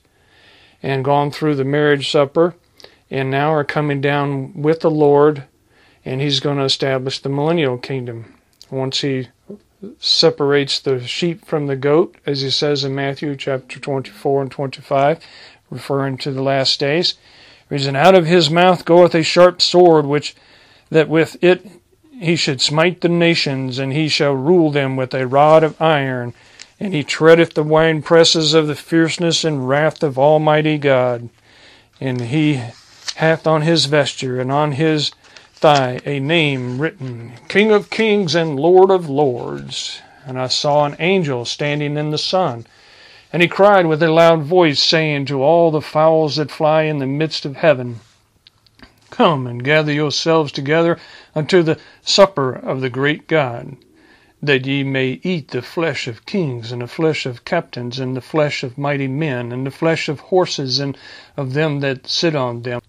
and 0.81 1.05
gone 1.05 1.31
through 1.31 1.55
the 1.55 1.63
marriage 1.63 2.11
supper 2.11 2.55
and 3.09 3.31
now 3.31 3.53
are 3.53 3.63
coming 3.63 4.01
down 4.01 4.61
with 4.61 4.81
the 4.81 4.91
Lord 4.91 5.45
and 6.03 6.19
he's 6.19 6.41
going 6.41 6.57
to 6.57 6.65
establish 6.65 7.19
the 7.19 7.29
millennial 7.29 7.77
kingdom. 7.77 8.33
Once 8.69 8.99
he 8.99 9.29
separates 9.97 10.77
the 10.77 11.07
sheep 11.07 11.45
from 11.45 11.67
the 11.67 11.77
goat 11.77 12.17
as 12.25 12.41
he 12.41 12.49
says 12.49 12.83
in 12.83 12.93
Matthew 12.93 13.37
chapter 13.37 13.79
24 13.79 14.41
and 14.41 14.51
25 14.51 15.25
referring 15.69 16.17
to 16.17 16.31
the 16.31 16.43
last 16.43 16.81
days 16.81 17.13
reason 17.73 17.95
out 17.95 18.13
of 18.13 18.27
his 18.27 18.49
mouth 18.49 18.85
goeth 18.85 19.15
a 19.15 19.23
sharp 19.23 19.61
sword 19.61 20.05
which 20.05 20.35
that 20.91 21.09
with 21.09 21.43
it 21.43 21.65
he 22.19 22.35
should 22.35 22.61
smite 22.61 23.01
the 23.01 23.09
nations, 23.09 23.79
and 23.79 23.91
he 23.91 24.07
shall 24.07 24.33
rule 24.33 24.69
them 24.69 24.95
with 24.95 25.13
a 25.13 25.27
rod 25.27 25.63
of 25.63 25.81
iron, 25.81 26.33
and 26.79 26.93
he 26.93 27.03
treadeth 27.03 27.55
the 27.55 27.63
winepresses 27.63 28.53
of 28.53 28.67
the 28.67 28.75
fierceness 28.75 29.43
and 29.43 29.67
wrath 29.67 30.03
of 30.03 30.19
Almighty 30.19 30.77
God. 30.77 31.29
And 31.99 32.21
he 32.21 32.61
hath 33.15 33.47
on 33.47 33.63
his 33.63 33.85
vesture 33.85 34.39
and 34.39 34.51
on 34.51 34.73
his 34.73 35.11
thigh 35.53 35.99
a 36.05 36.19
name 36.19 36.79
written, 36.79 37.33
King 37.47 37.71
of 37.71 37.89
kings 37.89 38.35
and 38.35 38.59
Lord 38.59 38.91
of 38.91 39.09
lords. 39.09 39.99
And 40.25 40.39
I 40.39 40.47
saw 40.47 40.85
an 40.85 40.95
angel 40.99 41.43
standing 41.43 41.97
in 41.97 42.11
the 42.11 42.17
sun, 42.17 42.67
and 43.33 43.41
he 43.41 43.47
cried 43.47 43.87
with 43.87 44.03
a 44.03 44.11
loud 44.11 44.43
voice, 44.43 44.79
saying 44.79 45.25
to 45.25 45.41
all 45.41 45.71
the 45.71 45.81
fowls 45.81 46.35
that 46.35 46.51
fly 46.51 46.83
in 46.83 46.99
the 46.99 47.07
midst 47.07 47.45
of 47.45 47.55
heaven, 47.55 47.99
Come 49.09 49.47
and 49.47 49.63
gather 49.63 49.91
yourselves 49.91 50.51
together 50.51 50.99
unto 51.33 51.63
the 51.63 51.79
supper 52.03 52.53
of 52.53 52.81
the 52.81 52.91
great 52.91 53.27
God, 53.27 53.75
that 54.39 54.67
ye 54.67 54.83
may 54.83 55.19
eat 55.23 55.47
the 55.47 55.63
flesh 55.63 56.07
of 56.07 56.27
kings, 56.27 56.71
and 56.71 56.83
the 56.83 56.87
flesh 56.87 57.25
of 57.25 57.43
captains, 57.43 57.99
and 57.99 58.15
the 58.15 58.21
flesh 58.21 58.63
of 58.63 58.77
mighty 58.77 59.07
men, 59.07 59.51
and 59.51 59.65
the 59.65 59.71
flesh 59.71 60.07
of 60.09 60.19
horses, 60.19 60.79
and 60.79 60.95
of 61.35 61.53
them 61.53 61.79
that 61.79 62.05
sit 62.05 62.35
on 62.35 62.61
them, 62.61 62.81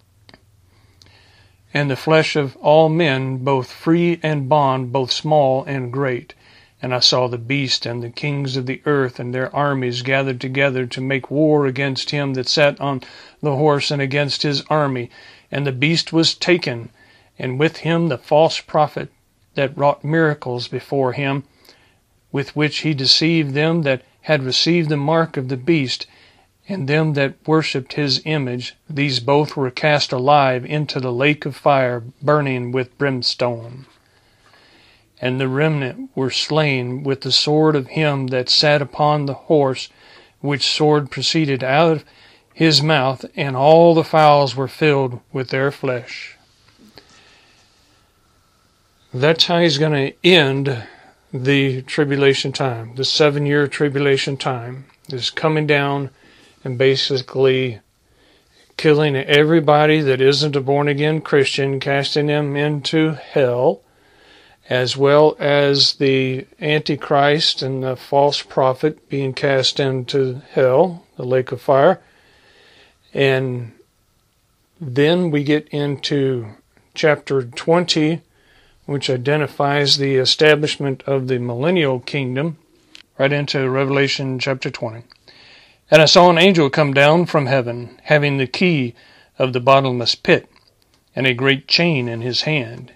and 1.72 1.90
the 1.90 1.96
flesh 1.96 2.36
of 2.36 2.54
all 2.56 2.90
men, 2.90 3.38
both 3.38 3.72
free 3.72 4.20
and 4.22 4.46
bond, 4.46 4.92
both 4.92 5.10
small 5.10 5.64
and 5.64 5.90
great. 5.90 6.34
And 6.84 6.94
I 6.94 7.00
saw 7.00 7.28
the 7.28 7.38
beast 7.38 7.86
and 7.86 8.02
the 8.02 8.10
kings 8.10 8.58
of 8.58 8.66
the 8.66 8.82
earth 8.84 9.18
and 9.18 9.32
their 9.32 9.48
armies 9.56 10.02
gathered 10.02 10.38
together 10.38 10.84
to 10.84 11.00
make 11.00 11.30
war 11.30 11.64
against 11.64 12.10
him 12.10 12.34
that 12.34 12.46
sat 12.46 12.78
on 12.78 13.00
the 13.40 13.56
horse 13.56 13.90
and 13.90 14.02
against 14.02 14.42
his 14.42 14.62
army 14.68 15.08
and 15.50 15.66
the 15.66 15.72
beast 15.72 16.12
was 16.12 16.34
taken, 16.34 16.90
and 17.38 17.58
with 17.58 17.78
him 17.78 18.08
the 18.08 18.18
false 18.18 18.60
prophet 18.60 19.08
that 19.54 19.74
wrought 19.78 20.04
miracles 20.04 20.68
before 20.68 21.14
him, 21.14 21.44
with 22.30 22.54
which 22.54 22.80
he 22.80 22.92
deceived 22.92 23.54
them 23.54 23.80
that 23.80 24.02
had 24.20 24.42
received 24.42 24.90
the 24.90 24.98
mark 24.98 25.38
of 25.38 25.48
the 25.48 25.56
beast, 25.56 26.06
and 26.68 26.86
them 26.86 27.14
that 27.14 27.32
worshipped 27.46 27.94
his 27.94 28.20
image. 28.26 28.74
These 28.90 29.20
both 29.20 29.56
were 29.56 29.70
cast 29.70 30.12
alive 30.12 30.66
into 30.66 31.00
the 31.00 31.12
lake 31.12 31.46
of 31.46 31.56
fire, 31.56 32.02
burning 32.20 32.72
with 32.72 32.98
brimstone. 32.98 33.86
And 35.20 35.40
the 35.40 35.48
remnant 35.48 36.10
were 36.14 36.30
slain 36.30 37.02
with 37.02 37.22
the 37.22 37.32
sword 37.32 37.76
of 37.76 37.88
him 37.88 38.28
that 38.28 38.48
sat 38.48 38.82
upon 38.82 39.26
the 39.26 39.34
horse, 39.34 39.88
which 40.40 40.66
sword 40.66 41.10
proceeded 41.10 41.62
out 41.62 41.96
of 41.98 42.04
his 42.52 42.82
mouth, 42.82 43.24
and 43.34 43.56
all 43.56 43.94
the 43.94 44.04
fowls 44.04 44.54
were 44.54 44.68
filled 44.68 45.20
with 45.32 45.48
their 45.48 45.70
flesh. 45.70 46.36
That's 49.12 49.46
how 49.46 49.60
he's 49.60 49.78
going 49.78 49.92
to 50.10 50.28
end 50.28 50.86
the 51.32 51.82
tribulation 51.82 52.52
time. 52.52 52.94
The 52.94 53.04
seven 53.04 53.46
year 53.46 53.66
tribulation 53.66 54.36
time 54.36 54.86
is 55.08 55.30
coming 55.30 55.66
down 55.66 56.10
and 56.64 56.78
basically 56.78 57.80
killing 58.76 59.16
everybody 59.16 60.00
that 60.00 60.20
isn't 60.20 60.56
a 60.56 60.60
born 60.60 60.88
again 60.88 61.20
Christian, 61.20 61.78
casting 61.78 62.26
them 62.26 62.56
into 62.56 63.12
hell, 63.12 63.82
as 64.68 64.96
well 64.96 65.36
as 65.38 65.94
the 65.94 66.46
Antichrist 66.60 67.60
and 67.60 67.82
the 67.82 67.96
false 67.96 68.42
prophet 68.42 69.08
being 69.08 69.34
cast 69.34 69.78
into 69.78 70.40
hell, 70.50 71.04
the 71.16 71.24
lake 71.24 71.52
of 71.52 71.60
fire. 71.60 72.00
And 73.12 73.72
then 74.80 75.30
we 75.30 75.44
get 75.44 75.68
into 75.68 76.48
chapter 76.94 77.42
20, 77.42 78.22
which 78.86 79.10
identifies 79.10 79.98
the 79.98 80.16
establishment 80.16 81.02
of 81.06 81.28
the 81.28 81.38
millennial 81.38 82.00
kingdom, 82.00 82.56
right 83.18 83.32
into 83.32 83.68
Revelation 83.68 84.38
chapter 84.38 84.70
20. 84.70 85.02
And 85.90 86.02
I 86.02 86.06
saw 86.06 86.30
an 86.30 86.38
angel 86.38 86.70
come 86.70 86.94
down 86.94 87.26
from 87.26 87.46
heaven, 87.46 88.00
having 88.04 88.38
the 88.38 88.46
key 88.46 88.94
of 89.38 89.52
the 89.52 89.60
bottomless 89.60 90.14
pit, 90.14 90.48
and 91.14 91.26
a 91.26 91.34
great 91.34 91.68
chain 91.68 92.08
in 92.08 92.22
his 92.22 92.42
hand. 92.42 92.92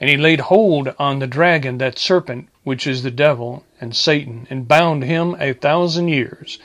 And 0.00 0.08
he 0.08 0.16
laid 0.16 0.40
hold 0.40 0.94
on 0.98 1.18
the 1.18 1.26
dragon, 1.26 1.78
that 1.78 1.98
serpent, 1.98 2.48
which 2.62 2.86
is 2.86 3.02
the 3.02 3.10
devil 3.10 3.64
and 3.80 3.96
Satan, 3.96 4.46
and 4.48 4.68
bound 4.68 5.02
him 5.02 5.36
a 5.40 5.52
thousand 5.52 6.08
years, 6.08 6.58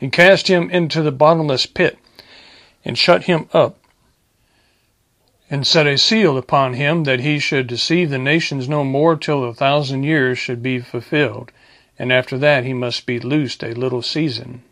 and 0.00 0.12
cast 0.12 0.48
him 0.48 0.70
into 0.70 1.02
the 1.02 1.12
bottomless 1.12 1.66
pit 1.66 1.98
and 2.84 2.96
shut 2.96 3.24
him 3.24 3.48
up, 3.52 3.76
and 5.50 5.66
set 5.66 5.86
a 5.86 5.98
seal 5.98 6.38
upon 6.38 6.74
him 6.74 7.04
that 7.04 7.20
he 7.20 7.38
should 7.38 7.66
deceive 7.66 8.10
the 8.10 8.18
nations 8.18 8.68
no 8.68 8.84
more 8.84 9.16
till 9.16 9.42
the 9.42 9.54
thousand 9.54 10.04
years 10.04 10.38
should 10.38 10.62
be 10.62 10.78
fulfilled, 10.78 11.52
and 11.98 12.12
after 12.12 12.38
that 12.38 12.64
he 12.64 12.72
must 12.72 13.06
be 13.06 13.18
loosed 13.18 13.62
a 13.62 13.74
little 13.74 14.02
season. 14.02 14.62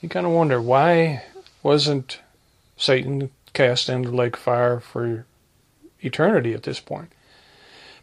You 0.00 0.08
kind 0.08 0.26
of 0.26 0.32
wonder 0.32 0.60
why 0.60 1.24
wasn't 1.62 2.20
Satan 2.76 3.30
cast 3.52 3.88
into 3.88 4.10
the 4.10 4.16
lake 4.16 4.36
of 4.36 4.42
fire 4.42 4.80
for 4.80 5.24
eternity 6.02 6.54
at 6.54 6.62
this 6.62 6.80
point? 6.80 7.12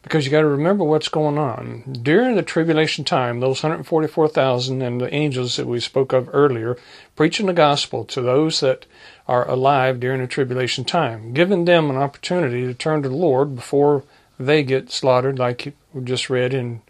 because 0.02 0.26
you 0.26 0.32
got 0.32 0.42
to 0.42 0.48
remember 0.48 0.84
what's 0.84 1.10
going 1.10 1.38
on. 1.38 1.84
During 2.02 2.36
the 2.36 2.42
tribulation 2.42 3.04
time, 3.04 3.40
those 3.40 3.62
144,000 3.62 4.82
and 4.82 5.02
the 5.02 5.14
angels 5.14 5.58
that 5.58 5.68
we 5.68 5.80
spoke 5.80 6.14
of 6.14 6.30
earlier, 6.32 6.78
preaching 7.16 7.48
the 7.48 7.54
gospel 7.54 8.06
to 8.06 8.22
those 8.22 8.62
that 8.62 8.86
are 9.28 9.48
alive 9.50 10.00
during 10.00 10.22
the 10.22 10.28
tribulation 10.28 10.86
time, 10.86 11.34
giving 11.34 11.66
them 11.66 11.90
an 11.90 11.98
opportunity 11.98 12.66
to 12.66 12.74
turn 12.74 13.04
to 13.04 13.10
the 13.10 13.16
Lord 13.16 13.56
before 13.56 14.04
they 14.40 14.64
get 14.64 14.90
slaughtered, 14.90 15.38
like 15.38 15.74
we 15.94 16.04
just 16.04 16.30
read 16.30 16.54
in 16.54 16.82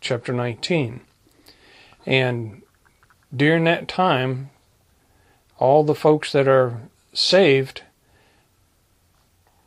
chapter 0.00 0.32
19. 0.32 1.00
And 2.04 2.62
during 3.34 3.64
that 3.64 3.86
time, 3.86 4.50
all 5.58 5.84
the 5.84 5.94
folks 5.94 6.32
that 6.32 6.48
are 6.48 6.80
saved 7.12 7.82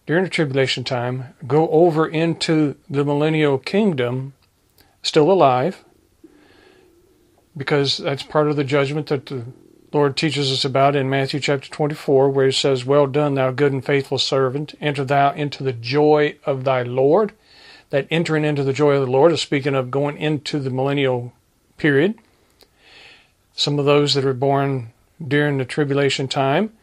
during 0.10 0.24
the 0.24 0.30
tribulation 0.32 0.84
time 0.84 1.36
go 1.46 1.70
over 1.70 2.08
into 2.08 2.75
the 2.89 3.06
millennial 3.06 3.60
kingdom 3.60 4.34
still 5.04 5.32
alive 5.32 5.86
because 7.56 8.00
that's 8.00 8.24
part 8.24 8.50
of 8.50 8.56
the 8.56 8.63
judgment 8.63 9.06
that 9.06 9.28
the 9.28 9.46
Lord 9.94 10.18
teaches 10.18 10.51
us 10.51 10.66
about 10.66 10.96
in 10.96 11.12
Matthew 11.12 11.39
chapter 11.39 11.70
24, 11.70 12.32
where 12.32 12.48
he 12.48 12.51
says, 12.51 12.86
Well 12.86 13.06
done, 13.06 13.36
thou 13.36 13.51
good 13.51 13.72
and 13.72 13.86
faithful 13.86 14.18
servant. 14.18 14.74
Enter 14.82 15.06
thou 15.06 15.32
into 15.34 15.63
the 15.63 15.74
joy 15.74 16.38
of 16.44 16.63
thy 16.63 16.82
Lord. 16.82 17.34
That 17.92 18.08
entering 18.10 18.46
into 18.46 18.63
the 18.63 18.74
joy 18.74 18.94
of 18.96 19.06
the 19.06 19.12
Lord 19.12 19.32
is 19.32 19.42
speaking 19.42 19.75
of 19.75 19.92
going 19.92 20.18
into 20.18 20.58
the 20.58 20.72
millennial 20.72 21.34
period. 21.78 22.16
Some 23.54 23.78
of 23.78 23.86
those 23.86 24.16
that 24.16 24.25
are 24.25 24.34
born 24.34 24.92
during 25.24 25.60
the 25.60 25.66
tribulation 25.66 26.28
time, 26.28 26.74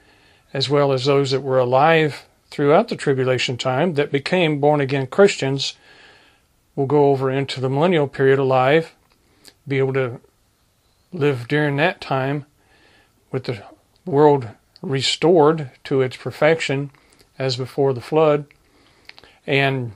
as 0.52 0.68
well 0.68 0.92
as 0.92 1.06
those 1.06 1.32
that 1.32 1.40
were 1.40 1.58
alive 1.58 2.25
throughout 2.50 2.88
the 2.88 2.96
tribulation 2.96 3.56
time 3.56 3.94
that 3.94 4.12
became 4.12 4.60
born 4.60 4.80
again 4.80 5.06
Christians, 5.06 5.74
will 6.74 6.86
go 6.86 7.06
over 7.06 7.30
into 7.30 7.60
the 7.60 7.70
millennial 7.70 8.06
period 8.06 8.38
alive, 8.38 8.94
be 9.66 9.78
able 9.78 9.94
to 9.94 10.20
live 11.12 11.48
during 11.48 11.76
that 11.76 12.00
time 12.00 12.44
with 13.32 13.44
the 13.44 13.62
world 14.04 14.48
restored 14.82 15.70
to 15.84 16.02
its 16.02 16.16
perfection 16.16 16.90
as 17.38 17.56
before 17.56 17.92
the 17.92 18.00
flood. 18.00 18.46
And 19.46 19.92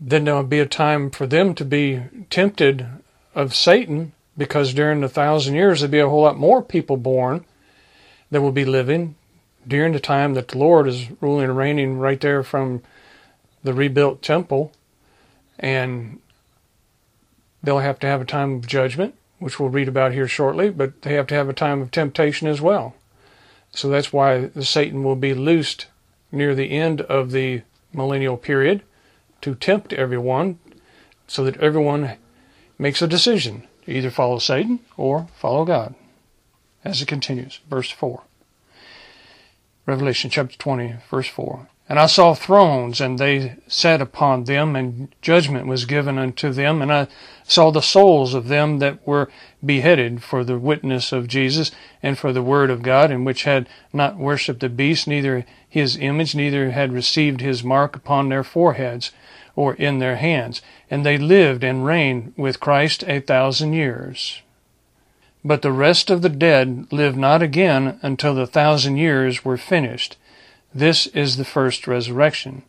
then 0.00 0.24
there'll 0.24 0.44
be 0.44 0.60
a 0.60 0.66
time 0.66 1.10
for 1.10 1.26
them 1.26 1.54
to 1.54 1.64
be 1.64 2.02
tempted 2.30 2.86
of 3.34 3.54
Satan 3.54 4.12
because 4.36 4.74
during 4.74 5.00
the 5.00 5.08
thousand 5.08 5.54
years 5.54 5.80
there'll 5.80 5.90
be 5.90 5.98
a 5.98 6.08
whole 6.08 6.22
lot 6.22 6.38
more 6.38 6.62
people 6.62 6.96
born 6.96 7.44
that 8.30 8.40
will 8.40 8.52
be 8.52 8.64
living 8.64 9.16
during 9.66 9.92
the 9.92 10.00
time 10.00 10.34
that 10.34 10.48
the 10.48 10.58
Lord 10.58 10.88
is 10.88 11.08
ruling 11.20 11.44
and 11.44 11.56
reigning 11.56 11.98
right 11.98 12.20
there 12.20 12.42
from 12.42 12.82
the 13.62 13.74
rebuilt 13.74 14.22
temple. 14.22 14.72
And 15.58 16.20
they'll 17.62 17.78
have 17.78 17.98
to 18.00 18.06
have 18.06 18.20
a 18.20 18.26
time 18.26 18.54
of 18.54 18.66
judgment, 18.66 19.14
which 19.38 19.58
we'll 19.58 19.70
read 19.70 19.88
about 19.88 20.12
here 20.12 20.28
shortly, 20.28 20.70
but 20.70 21.02
they 21.02 21.14
have 21.14 21.26
to 21.28 21.34
have 21.34 21.48
a 21.48 21.54
time 21.54 21.80
of 21.80 21.90
temptation 21.90 22.48
as 22.48 22.60
well. 22.60 22.94
So 23.72 23.88
that's 23.88 24.12
why 24.12 24.46
the 24.46 24.64
Satan 24.64 25.02
will 25.02 25.16
be 25.16 25.34
loosed 25.34 25.86
near 26.30 26.54
the 26.54 26.70
end 26.70 27.00
of 27.02 27.32
the 27.32 27.62
millennial 27.92 28.36
period 28.36 28.82
to 29.40 29.54
tempt 29.54 29.92
everyone 29.92 30.58
so 31.26 31.44
that 31.44 31.56
everyone 31.58 32.16
makes 32.78 33.02
a 33.02 33.06
decision 33.06 33.66
to 33.84 33.92
either 33.92 34.10
follow 34.10 34.38
Satan 34.38 34.80
or 34.96 35.28
follow 35.36 35.64
God. 35.64 35.94
As 36.84 37.00
it 37.00 37.08
continues, 37.08 37.60
verse 37.68 37.90
4. 37.90 38.22
Revelation 39.86 40.30
chapter 40.30 40.56
20, 40.56 40.96
verse 41.10 41.28
4. 41.28 41.68
And 41.86 41.98
I 41.98 42.06
saw 42.06 42.32
thrones, 42.32 43.02
and 43.02 43.18
they 43.18 43.56
sat 43.68 44.00
upon 44.00 44.44
them, 44.44 44.74
and 44.74 45.14
judgment 45.20 45.66
was 45.66 45.84
given 45.84 46.16
unto 46.16 46.50
them. 46.50 46.80
And 46.80 46.90
I 46.90 47.08
saw 47.42 47.70
the 47.70 47.82
souls 47.82 48.32
of 48.32 48.48
them 48.48 48.78
that 48.78 49.06
were 49.06 49.28
beheaded 49.64 50.22
for 50.22 50.42
the 50.42 50.58
witness 50.58 51.12
of 51.12 51.28
Jesus 51.28 51.70
and 52.02 52.16
for 52.16 52.32
the 52.32 52.42
word 52.42 52.70
of 52.70 52.82
God, 52.82 53.10
and 53.10 53.26
which 53.26 53.44
had 53.44 53.68
not 53.92 54.16
worshipped 54.16 54.60
the 54.60 54.70
beast, 54.70 55.06
neither 55.06 55.44
his 55.68 55.98
image, 55.98 56.34
neither 56.34 56.70
had 56.70 56.90
received 56.90 57.42
his 57.42 57.62
mark 57.62 57.94
upon 57.94 58.30
their 58.30 58.44
foreheads 58.44 59.10
or 59.54 59.74
in 59.74 59.98
their 59.98 60.16
hands. 60.16 60.62
And 60.90 61.04
they 61.04 61.18
lived 61.18 61.62
and 61.62 61.84
reigned 61.84 62.32
with 62.38 62.60
Christ 62.60 63.04
a 63.06 63.20
thousand 63.20 63.74
years. 63.74 64.40
But 65.44 65.60
the 65.60 65.72
rest 65.72 66.08
of 66.08 66.22
the 66.22 66.30
dead 66.30 66.86
live 66.90 67.16
not 67.18 67.42
again 67.42 67.98
until 68.00 68.34
the 68.34 68.46
thousand 68.46 68.96
years 68.96 69.44
were 69.44 69.58
finished. 69.58 70.16
This 70.74 71.06
is 71.08 71.36
the 71.36 71.44
first 71.44 71.86
resurrection. 71.86 72.62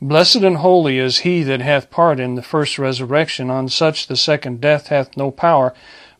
Blessed 0.00 0.36
and 0.36 0.56
holy 0.56 0.98
is 0.98 1.18
he 1.18 1.42
that 1.42 1.60
hath 1.60 1.90
part 1.90 2.18
in 2.18 2.34
the 2.34 2.42
first 2.42 2.78
resurrection. 2.78 3.50
On 3.50 3.68
such 3.68 4.06
the 4.06 4.16
second 4.16 4.60
death 4.60 4.88
hath 4.88 5.16
no 5.16 5.30
power, 5.30 5.74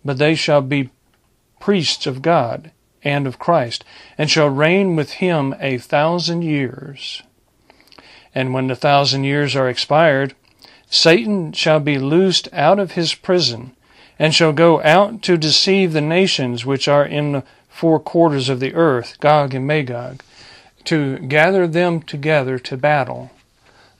but 0.04 0.18
they 0.18 0.34
shall 0.34 0.60
be 0.60 0.90
priests 1.58 2.06
of 2.06 2.20
God 2.20 2.70
and 3.02 3.26
of 3.26 3.38
Christ, 3.38 3.84
and 4.16 4.30
shall 4.30 4.48
reign 4.48 4.96
with 4.96 5.12
him 5.12 5.54
a 5.58 5.78
thousand 5.78 6.42
years. 6.42 7.22
And 8.34 8.52
when 8.52 8.66
the 8.66 8.76
thousand 8.76 9.24
years 9.24 9.56
are 9.56 9.68
expired, 9.68 10.34
Satan 10.90 11.52
shall 11.52 11.80
be 11.80 11.98
loosed 11.98 12.48
out 12.52 12.78
of 12.78 12.92
his 12.92 13.14
prison 13.14 13.74
and 14.18 14.34
shall 14.34 14.52
go 14.52 14.80
out 14.82 15.22
to 15.22 15.36
deceive 15.36 15.92
the 15.92 16.00
nations 16.00 16.64
which 16.64 16.86
are 16.86 17.04
in 17.04 17.32
the 17.32 17.44
four 17.68 17.98
quarters 17.98 18.48
of 18.48 18.60
the 18.60 18.74
earth, 18.74 19.18
Gog 19.20 19.54
and 19.54 19.66
Magog, 19.66 20.22
to 20.84 21.18
gather 21.18 21.66
them 21.66 22.00
together 22.00 22.58
to 22.58 22.76
battle, 22.76 23.30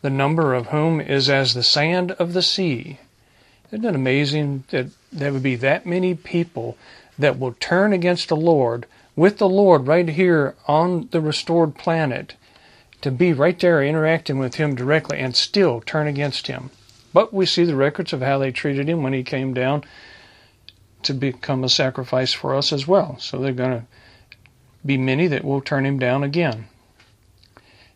the 0.03 0.11
number 0.11 0.55
of 0.55 0.67
whom 0.67 1.01
is 1.01 1.29
as 1.29 1.55
the 1.55 1.62
sand 1.62 2.12
of 2.12 2.33
the 2.33 2.43
sea. 2.43 2.99
Isn't 3.73 3.85
it 3.85 3.95
amazing 3.95 4.65
that 4.71 4.87
there 5.12 5.33
would 5.33 5.43
be 5.43 5.57
that 5.57 5.87
many 5.87 6.15
people 6.15 6.77
that 7.19 7.38
will 7.38 7.57
turn 7.59 7.93
against 7.93 8.29
the 8.29 8.37
Lord, 8.37 8.87
with 9.17 9.38
the 9.38 9.49
Lord 9.49 9.87
right 9.87 10.09
here 10.09 10.55
on 10.69 11.09
the 11.11 11.21
restored 11.21 11.75
planet, 11.75 12.35
to 13.01 13.11
be 13.11 13.33
right 13.33 13.59
there 13.59 13.83
interacting 13.83 14.38
with 14.38 14.57
Him 14.57 14.77
directly 14.77 15.19
and 15.19 15.35
still 15.35 15.81
turn 15.81 16.07
against 16.07 16.47
Him? 16.47 16.71
But 17.15 17.33
we 17.33 17.47
see 17.47 17.65
the 17.65 17.77
records 17.77 18.12
of 18.12 18.23
how 18.23 18.38
they 18.38 18.51
treated 18.51 18.88
him 18.88 19.03
when 19.05 19.12
he 19.12 19.23
came 19.23 19.55
down 19.55 19.85
to 21.05 21.14
become 21.14 21.64
a 21.64 21.69
sacrifice 21.69 22.33
for 22.33 22.55
us 22.55 22.73
as 22.73 22.87
well. 22.87 23.19
So 23.19 23.38
they're 23.38 23.53
going 23.53 23.81
to 23.81 23.87
be 24.85 24.97
many 24.99 25.27
that 25.29 25.45
will 25.45 25.61
turn 25.61 25.87
him 25.87 25.99
down 25.99 26.23
again. 26.23 26.67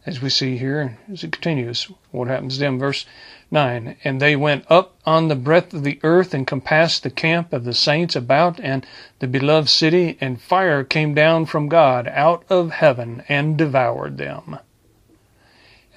As 0.07 0.23
we 0.23 0.31
see 0.31 0.57
here, 0.57 0.99
as 1.13 1.23
it 1.23 1.33
continues, 1.33 1.91
what 2.13 2.29
happens 2.29 2.55
to 2.55 2.61
them? 2.61 2.79
Verse 2.79 3.05
9 3.51 3.97
And 4.05 4.21
they 4.21 4.37
went 4.37 4.65
up 4.71 4.97
on 5.05 5.29
the 5.29 5.37
breadth 5.37 5.75
of 5.75 5.85
the 5.85 6.01
earth 6.03 6.33
and 6.33 6.47
compassed 6.47 7.03
the 7.03 7.11
camp 7.11 7.53
of 7.53 7.65
the 7.65 7.75
saints 7.75 8.17
about 8.17 8.59
and 8.61 8.87
the 9.19 9.27
beloved 9.27 9.69
city, 9.69 10.17
and 10.21 10.41
fire 10.41 10.85
came 10.85 11.15
down 11.15 11.47
from 11.47 11.69
God 11.69 12.09
out 12.09 12.45
of 12.49 12.71
heaven 12.71 13.23
and 13.29 13.59
devoured 13.59 14.17
them 14.17 14.59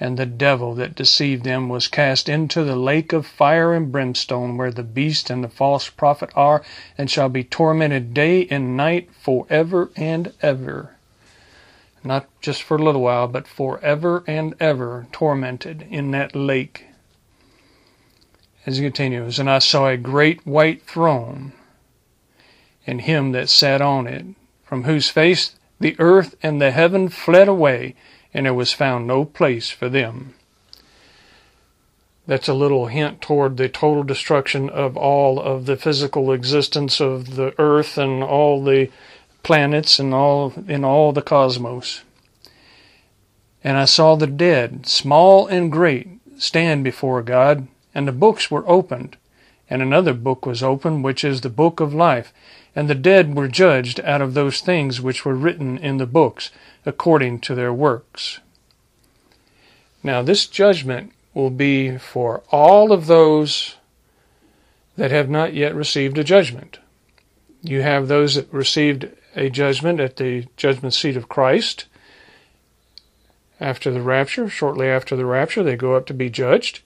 and 0.02 0.18
the 0.18 0.26
devil 0.26 0.74
that 0.74 0.96
deceived 0.96 1.44
them 1.44 1.68
was 1.68 1.86
cast 1.86 2.28
into 2.28 2.64
the 2.64 2.74
lake 2.74 3.12
of 3.12 3.24
fire 3.24 3.72
and 3.72 3.92
brimstone, 3.92 4.56
where 4.56 4.72
the 4.72 4.82
beast 4.82 5.30
and 5.30 5.44
the 5.44 5.48
false 5.48 5.88
prophet 5.88 6.28
are, 6.34 6.60
and 6.98 7.08
shall 7.08 7.28
be 7.28 7.44
tormented 7.44 8.12
day 8.12 8.44
and 8.50 8.76
night 8.76 9.08
for 9.12 9.46
ever 9.48 9.92
and 9.94 10.32
ever. 10.42 10.96
Not 12.02 12.26
just 12.40 12.64
for 12.64 12.76
a 12.76 12.82
little 12.82 13.02
while, 13.02 13.28
but 13.28 13.46
for 13.46 13.78
ever 13.78 14.24
and 14.26 14.56
ever 14.58 15.06
tormented 15.12 15.86
in 15.88 16.10
that 16.10 16.34
lake. 16.34 16.86
As 18.66 18.78
he 18.78 18.82
continues, 18.82 19.38
and 19.38 19.48
I 19.48 19.60
saw 19.60 19.86
a 19.86 19.96
great 19.96 20.44
white 20.44 20.82
throne, 20.82 21.52
and 22.88 23.02
him 23.02 23.30
that 23.32 23.48
sat 23.48 23.80
on 23.80 24.08
it, 24.08 24.26
from 24.64 24.82
whose 24.82 25.08
face 25.08 25.54
the 25.78 25.94
earth 26.00 26.34
and 26.42 26.60
the 26.60 26.72
heaven 26.72 27.08
fled 27.08 27.46
away, 27.46 27.94
and 28.34 28.46
there 28.46 28.54
was 28.54 28.72
found 28.72 29.06
no 29.06 29.24
place 29.24 29.70
for 29.70 29.88
them. 29.88 30.34
That's 32.26 32.48
a 32.48 32.54
little 32.54 32.86
hint 32.86 33.20
toward 33.20 33.56
the 33.56 33.68
total 33.68 34.04
destruction 34.04 34.70
of 34.70 34.96
all 34.96 35.40
of 35.40 35.66
the 35.66 35.76
physical 35.76 36.32
existence 36.32 37.00
of 37.00 37.34
the 37.36 37.54
earth 37.58 37.98
and 37.98 38.22
all 38.22 38.62
the 38.62 38.90
planets 39.42 39.98
and 39.98 40.14
all 40.14 40.52
in 40.68 40.84
all 40.84 41.12
the 41.12 41.22
cosmos. 41.22 42.02
And 43.64 43.76
I 43.76 43.84
saw 43.84 44.16
the 44.16 44.26
dead, 44.26 44.86
small 44.86 45.46
and 45.46 45.70
great, 45.70 46.08
stand 46.36 46.84
before 46.84 47.22
God, 47.22 47.66
and 47.94 48.06
the 48.06 48.12
books 48.12 48.50
were 48.50 48.68
opened. 48.68 49.16
And 49.68 49.80
another 49.80 50.12
book 50.12 50.44
was 50.44 50.62
opened, 50.62 51.04
which 51.04 51.24
is 51.24 51.40
the 51.40 51.48
book 51.48 51.80
of 51.80 51.94
life. 51.94 52.32
And 52.74 52.88
the 52.88 52.94
dead 52.94 53.34
were 53.34 53.48
judged 53.48 54.00
out 54.00 54.22
of 54.22 54.34
those 54.34 54.60
things 54.60 55.00
which 55.00 55.24
were 55.24 55.34
written 55.34 55.76
in 55.76 55.98
the 55.98 56.06
books, 56.06 56.50
according 56.86 57.40
to 57.40 57.54
their 57.54 57.72
works. 57.72 58.40
Now, 60.02 60.22
this 60.22 60.46
judgment 60.46 61.12
will 61.34 61.50
be 61.50 61.98
for 61.98 62.42
all 62.50 62.92
of 62.92 63.06
those 63.06 63.76
that 64.96 65.10
have 65.10 65.28
not 65.28 65.54
yet 65.54 65.74
received 65.74 66.18
a 66.18 66.24
judgment. 66.24 66.78
You 67.62 67.82
have 67.82 68.08
those 68.08 68.34
that 68.34 68.52
received 68.52 69.08
a 69.36 69.48
judgment 69.48 70.00
at 70.00 70.16
the 70.16 70.46
judgment 70.56 70.94
seat 70.94 71.16
of 71.16 71.28
Christ. 71.28 71.86
After 73.60 73.90
the 73.90 74.02
rapture, 74.02 74.48
shortly 74.48 74.88
after 74.88 75.14
the 75.14 75.24
rapture, 75.24 75.62
they 75.62 75.76
go 75.76 75.94
up 75.94 76.06
to 76.06 76.14
be 76.14 76.28
judged. 76.28 76.80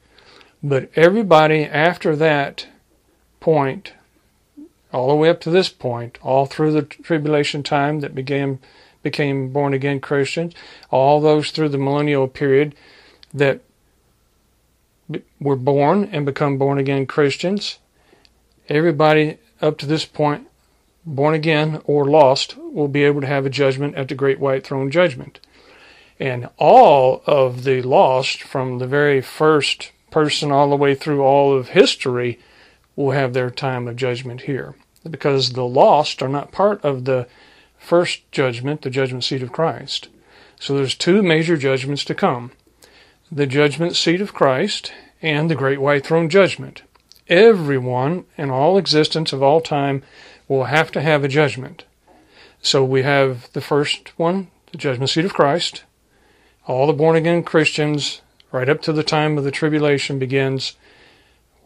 But 0.63 0.91
everybody 0.95 1.65
after 1.65 2.15
that 2.17 2.67
point, 3.41 3.93
all 4.93 5.09
the 5.09 5.15
way 5.15 5.29
up 5.29 5.41
to 5.41 5.51
this 5.51 5.69
point, 5.69 6.19
all 6.23 6.47
through 6.47 6.73
the 6.73 6.83
tribulation 6.83 7.63
time 7.63 8.01
that 8.01 8.15
began 8.15 8.59
became 9.03 9.53
born 9.53 9.73
again 9.73 10.01
Christians, 10.01 10.53
all 10.91 11.21
those 11.21 11.51
through 11.53 11.69
the 11.69 11.79
millennial 11.79 12.27
period 12.27 12.75
that 13.33 13.61
were 15.41 15.57
born 15.57 16.09
and 16.11 16.27
become 16.27 16.59
born 16.59 16.79
again 16.79 17.07
Christians, 17.07 17.79
everybody 18.69 19.39
up 19.61 19.79
to 19.79 19.87
this 19.87 20.05
point, 20.05 20.49
born 21.05 21.35
again 21.35 21.81
or 21.85 22.05
lost, 22.05 22.57
will 22.59 22.89
be 22.89 23.05
able 23.05 23.21
to 23.21 23.27
have 23.29 23.47
a 23.47 23.51
judgment 23.51 23.95
at 23.95 24.09
the 24.09 24.15
great 24.15 24.41
white 24.41 24.67
throne 24.67 24.91
judgment. 24.91 25.39
And 26.19 26.49
all 26.57 27.23
of 27.27 27.63
the 27.63 27.83
lost, 27.83 28.43
from 28.43 28.79
the 28.79 28.87
very 28.87 29.21
first 29.21 29.93
person 30.11 30.51
all 30.51 30.71
the 30.71 30.77
way 30.77 30.95
through 30.95 31.23
all 31.23 31.57
of 31.57 31.69
history, 31.69 32.41
will 32.97 33.13
have 33.13 33.35
their 33.35 33.51
time 33.51 33.87
of 33.87 33.97
judgment 33.97 34.43
here. 34.43 34.75
because 35.09 35.53
the 35.53 35.65
lost 35.65 36.21
are 36.21 36.29
not 36.29 36.51
part 36.51 36.85
of 36.85 37.05
the 37.05 37.29
first 37.79 38.29
judgment, 38.33 38.83
the 38.83 38.91
judgment 38.91 39.23
seat 39.23 39.41
of 39.41 39.53
Christ. 39.53 40.09
So 40.59 40.75
there's 40.75 40.97
two 40.97 41.23
major 41.23 41.57
judgments 41.57 42.05
to 42.07 42.15
come 42.15 42.51
the 43.31 43.47
judgment 43.47 43.97
seat 43.97 44.21
of 44.21 44.33
Christ 44.33 44.93
and 45.21 45.51
the 45.51 45.57
great 45.57 45.81
white 45.81 46.07
throne 46.07 46.29
judgment. 46.29 46.83
Everyone 47.29 48.25
in 48.37 48.51
all 48.51 48.79
existence 48.79 49.33
of 49.33 49.43
all 49.43 49.61
time 49.61 50.03
will 50.47 50.65
have 50.65 50.93
to 50.93 51.01
have 51.01 51.25
a 51.25 51.29
judgment. 51.29 51.85
So 52.63 52.85
we 52.85 53.03
have 53.03 53.53
the 53.53 53.61
first 53.61 54.17
one, 54.17 54.49
the 54.71 54.79
judgment 54.79 55.11
seat 55.11 55.25
of 55.25 55.35
Christ. 55.35 55.83
All 56.67 56.87
the 56.87 56.93
born 56.93 57.17
again 57.17 57.43
Christians, 57.43 58.23
right 58.53 58.69
up 58.69 58.81
to 58.83 58.93
the 58.93 59.03
time 59.03 59.39
of 59.39 59.45
the 59.45 59.51
tribulation 59.51 60.19
begins, 60.19 60.77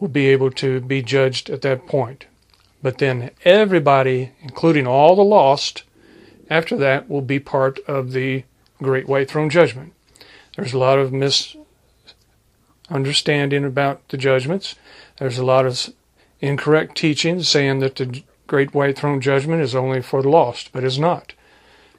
will 0.00 0.08
be 0.08 0.28
able 0.28 0.50
to 0.50 0.80
be 0.80 1.02
judged 1.02 1.50
at 1.50 1.60
that 1.62 1.86
point. 1.86 2.26
But 2.82 2.98
then 2.98 3.30
everybody, 3.44 4.32
including 4.40 4.86
all 4.86 5.14
the 5.14 5.22
lost, 5.22 5.82
after 6.48 6.76
that 6.78 7.08
will 7.08 7.20
be 7.20 7.38
part 7.38 7.78
of 7.86 8.12
the 8.12 8.44
great 8.82 9.06
white 9.06 9.30
throne 9.30 9.50
judgment. 9.50 9.92
There's 10.56 10.72
a 10.72 10.78
lot 10.78 10.98
of 10.98 11.12
misunderstanding 11.12 13.64
about 13.64 14.08
the 14.08 14.16
judgments. 14.16 14.74
There's 15.18 15.38
a 15.38 15.44
lot 15.44 15.66
of 15.66 15.90
incorrect 16.40 16.96
teaching 16.96 17.42
saying 17.42 17.80
that 17.80 17.96
the 17.96 18.22
great 18.46 18.72
white 18.74 18.96
throne 18.98 19.20
judgment 19.20 19.60
is 19.62 19.74
only 19.74 20.00
for 20.00 20.22
the 20.22 20.30
lost, 20.30 20.72
but 20.72 20.82
is 20.82 20.98
not. 20.98 21.34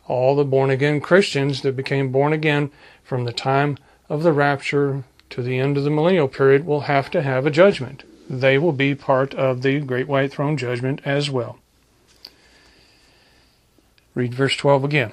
All 0.08 0.36
the 0.36 0.44
born 0.44 0.72
again 0.72 1.00
Christians 1.00 1.62
that 1.62 1.78
became 1.78 2.12
born 2.12 2.34
again 2.34 2.72
from 3.04 3.26
the 3.26 3.32
time 3.32 3.78
of 4.10 4.24
the 4.24 4.34
rapture 4.34 5.04
to 5.32 5.42
the 5.42 5.58
end 5.58 5.78
of 5.78 5.84
the 5.84 5.90
millennial 5.90 6.28
period 6.28 6.66
will 6.66 6.82
have 6.82 7.10
to 7.12 7.22
have 7.22 7.46
a 7.46 7.52
judgment. 7.52 8.04
They 8.30 8.58
will 8.58 8.72
be 8.72 8.96
part 8.96 9.34
of 9.34 9.62
the 9.62 9.80
great 9.80 10.08
white 10.08 10.32
throne 10.32 10.56
judgment 10.58 11.02
as 11.04 11.30
well. 11.30 11.60
Read 14.14 14.34
verse 14.34 14.56
12 14.56 14.84
again. 14.84 15.12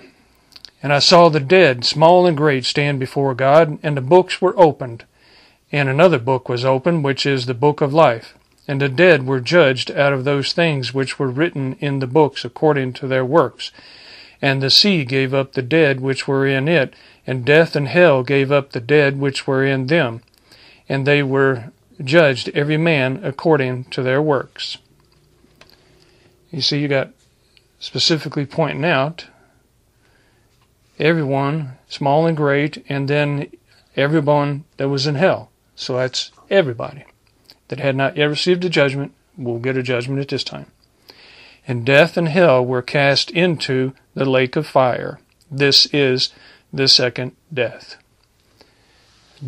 And 0.83 0.93
I 0.93 1.01
saw 1.01 1.29
the 1.29 1.41
dead, 1.41 1.85
small 1.85 2.27
and 2.27 2.37
great, 2.37 2.65
stand 2.65 3.01
before 3.01 3.35
God, 3.35 3.79
and 3.83 3.97
the 3.97 4.01
books 4.01 4.41
were 4.41 4.59
opened. 4.59 5.05
And 5.73 5.89
another 5.89 6.19
book 6.19 6.49
was 6.49 6.65
opened, 6.65 7.05
which 7.05 7.27
is 7.27 7.47
the 7.47 7.55
book 7.55 7.81
of 7.81 7.93
life. 7.93 8.35
And 8.69 8.81
the 8.81 8.89
dead 8.89 9.27
were 9.27 9.41
judged 9.41 9.91
out 9.91 10.13
of 10.13 10.25
those 10.25 10.53
things 10.53 10.95
which 10.95 11.19
were 11.19 11.31
written 11.31 11.77
in 11.81 11.99
the 11.99 12.07
books 12.07 12.45
according 12.45 12.93
to 12.95 13.07
their 13.07 13.25
works. 13.25 13.73
And 14.41 14.63
the 14.63 14.71
sea 14.71 15.05
gave 15.05 15.35
up 15.35 15.53
the 15.53 15.63
dead 15.63 16.01
which 16.01 16.29
were 16.29 16.47
in 16.47 16.69
it, 16.69 16.95
and 17.29 17.45
death 17.45 17.77
and 17.77 17.89
hell 17.89 18.23
gave 18.23 18.51
up 18.51 18.73
the 18.73 18.81
dead 18.81 19.21
which 19.21 19.47
were 19.47 19.63
in 19.63 19.89
them. 19.89 20.23
And 20.89 21.07
they 21.07 21.23
were 21.23 21.71
judged 22.03 22.49
every 22.55 22.79
man 22.79 23.21
according 23.23 23.85
to 23.91 24.03
their 24.03 24.23
works. 24.23 24.79
You 26.51 26.63
see, 26.63 26.79
you 26.79 26.89
got 26.89 27.11
specifically 27.79 28.47
pointing 28.47 28.87
out 28.87 29.27
everyone, 30.99 31.73
small 31.87 32.27
and 32.27 32.35
great, 32.35 32.83
and 32.89 33.09
then 33.09 33.51
everyone 33.95 34.65
that 34.79 34.89
was 34.89 35.07
in 35.07 35.17
hell. 35.17 35.51
So 35.77 35.99
that's 35.99 36.33
everybody 36.49 37.05
that 37.69 37.79
had 37.79 37.95
not 37.95 38.17
yet 38.17 38.25
received 38.25 38.65
a 38.65 38.71
judgment 38.71 39.13
will 39.37 39.59
get 39.59 39.77
a 39.77 39.83
judgment 39.83 40.23
at 40.23 40.29
this 40.29 40.45
time. 40.45 40.73
And 41.67 41.85
death 41.85 42.17
and 42.17 42.29
hell 42.29 42.65
were 42.65 42.81
cast 42.81 43.31
into 43.31 43.93
the 44.15 44.25
lake 44.25 44.57
of 44.57 44.67
fire. 44.67 45.21
This 45.51 45.85
is 45.93 46.33
the 46.73 46.89
second 46.89 47.35
death. 47.53 47.97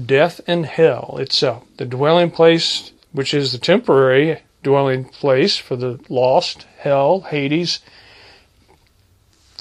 Death 0.06 0.40
and 0.46 0.66
hell 0.66 1.16
itself, 1.18 1.64
the 1.76 1.84
dwelling 1.84 2.30
place, 2.30 2.92
which 3.12 3.34
is 3.34 3.52
the 3.52 3.58
temporary 3.58 4.42
dwelling 4.62 5.04
place 5.04 5.56
for 5.56 5.76
the 5.76 5.98
lost, 6.08 6.66
hell, 6.78 7.22
Hades, 7.22 7.80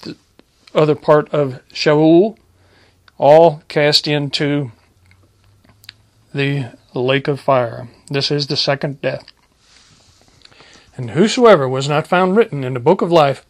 the 0.03 0.15
other 0.73 0.95
part 0.95 1.29
of 1.33 1.61
Sheol, 1.73 2.37
all 3.17 3.63
cast 3.67 4.07
into 4.07 4.71
the 6.33 6.67
lake 6.93 7.27
of 7.27 7.39
fire. 7.39 7.87
This 8.07 8.31
is 8.31 8.47
the 8.47 8.57
second 8.57 9.01
death. 9.01 9.25
And 10.95 11.11
whosoever 11.11 11.67
was 11.67 11.87
not 11.89 12.07
found 12.07 12.35
written 12.35 12.63
in 12.63 12.73
the 12.73 12.79
book 12.79 13.01
of 13.01 13.11
life 13.11 13.45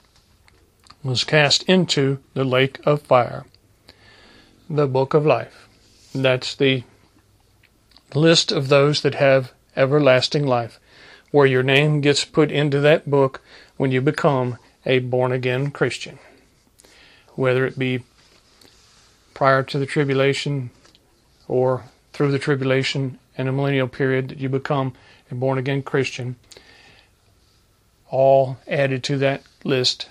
was 1.04 1.24
cast 1.24 1.64
into 1.64 2.20
the 2.34 2.44
lake 2.44 2.80
of 2.86 3.02
fire. 3.02 3.46
The 4.70 4.88
book 4.88 5.14
of 5.14 5.26
life. 5.26 5.68
That's 6.14 6.56
the 6.56 6.84
list 8.14 8.52
of 8.52 8.70
those 8.70 9.02
that 9.02 9.16
have 9.16 9.54
everlasting 9.76 10.46
life, 10.46 10.80
where 11.32 11.46
your 11.46 11.64
name 11.64 12.02
gets 12.02 12.26
put 12.26 12.52
into 12.52 12.80
that 12.82 13.10
book 13.10 13.42
when 13.78 13.92
you 13.92 14.02
become 14.02 14.58
a 14.86 15.00
born 15.00 15.32
again 15.32 15.72
Christian 15.72 16.20
whether 17.40 17.66
it 17.66 17.80
be 17.80 18.04
prior 19.34 19.64
to 19.64 19.80
the 19.80 19.86
tribulation 19.86 20.70
or 21.48 21.86
through 22.12 22.34
the 22.34 22.38
tribulation 22.38 23.18
and 23.38 23.48
a 23.48 23.52
millennial 23.52 23.88
period 23.88 24.28
that 24.28 24.40
you 24.40 24.50
become 24.50 24.94
a 25.32 25.36
born 25.36 25.58
again 25.58 25.82
Christian, 25.82 26.36
all 28.10 28.58
added 28.68 29.06
to 29.06 29.18
that 29.18 29.42
list 29.64 30.10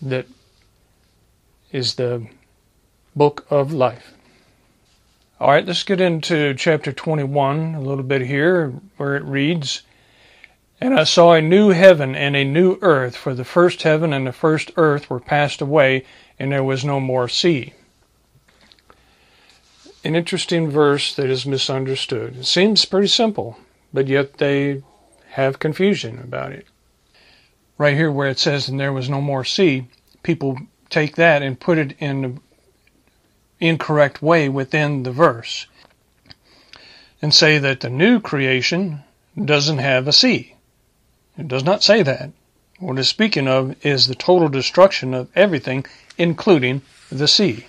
that 0.00 0.26
is 1.70 1.96
the 1.96 2.26
book 3.14 3.46
of 3.50 3.72
life. 3.72 4.14
All 5.38 5.50
right, 5.50 5.66
let's 5.66 5.82
get 5.82 6.00
into 6.00 6.54
chapter 6.54 6.92
21 6.92 7.74
a 7.74 7.80
little 7.80 8.04
bit 8.04 8.22
here, 8.22 8.70
where 8.96 9.16
it 9.16 9.24
reads 9.24 9.82
And 10.80 10.94
I 10.94 11.04
saw 11.04 11.32
a 11.32 11.42
new 11.42 11.70
heaven 11.70 12.14
and 12.14 12.36
a 12.36 12.44
new 12.44 12.78
earth, 12.80 13.16
for 13.16 13.34
the 13.34 13.44
first 13.44 13.82
heaven 13.82 14.12
and 14.12 14.26
the 14.26 14.32
first 14.32 14.70
earth 14.76 15.10
were 15.10 15.20
passed 15.20 15.60
away, 15.60 16.04
and 16.38 16.52
there 16.52 16.64
was 16.64 16.84
no 16.84 17.00
more 17.00 17.28
sea. 17.28 17.72
An 20.04 20.14
interesting 20.14 20.70
verse 20.70 21.14
that 21.14 21.28
is 21.28 21.44
misunderstood. 21.44 22.36
It 22.36 22.46
seems 22.46 22.84
pretty 22.84 23.08
simple, 23.08 23.58
but 23.92 24.08
yet 24.08 24.34
they 24.34 24.82
have 25.30 25.58
confusion 25.58 26.18
about 26.18 26.52
it. 26.52 26.66
Right 27.78 27.96
here, 27.96 28.10
where 28.10 28.28
it 28.28 28.38
says, 28.38 28.68
and 28.68 28.78
there 28.78 28.92
was 28.92 29.08
no 29.08 29.20
more 29.20 29.44
sea, 29.44 29.88
people 30.22 30.58
take 30.88 31.16
that 31.16 31.42
and 31.42 31.58
put 31.58 31.78
it 31.78 31.96
in 31.98 32.40
incorrect 33.62 34.20
way 34.20 34.48
within 34.48 35.04
the 35.04 35.12
verse 35.12 35.66
and 37.22 37.32
say 37.32 37.58
that 37.58 37.80
the 37.80 37.88
new 37.88 38.20
creation 38.20 39.04
doesn't 39.42 39.78
have 39.78 40.08
a 40.08 40.12
sea. 40.12 40.56
It 41.38 41.48
does 41.48 41.64
not 41.64 41.82
say 41.82 42.02
that. 42.02 42.30
What 42.80 42.98
it's 42.98 43.08
speaking 43.08 43.46
of 43.46 43.76
is 43.86 44.06
the 44.06 44.16
total 44.16 44.48
destruction 44.48 45.14
of 45.14 45.30
everything 45.36 45.86
including 46.18 46.82
the 47.10 47.28
sea. 47.28 47.66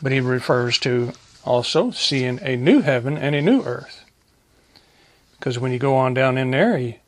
But 0.00 0.12
he 0.12 0.20
refers 0.20 0.78
to 0.78 1.12
also 1.44 1.90
seeing 1.90 2.38
a 2.40 2.56
new 2.56 2.80
heaven 2.82 3.18
and 3.18 3.34
a 3.34 3.42
new 3.42 3.62
earth. 3.62 4.04
Because 5.32 5.58
when 5.58 5.72
you 5.72 5.78
go 5.78 5.96
on 5.96 6.14
down 6.14 6.38
in 6.38 6.52
there, 6.52 6.78
he, 6.78 6.98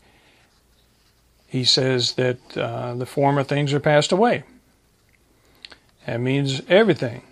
he 1.46 1.64
says 1.64 2.14
that 2.14 2.56
uh, 2.56 2.94
the 2.94 3.06
former 3.06 3.44
things 3.44 3.72
are 3.72 3.80
passed 3.80 4.10
away. 4.10 4.42
That 6.10 6.18
means 6.20 6.60
everything, 6.68 7.22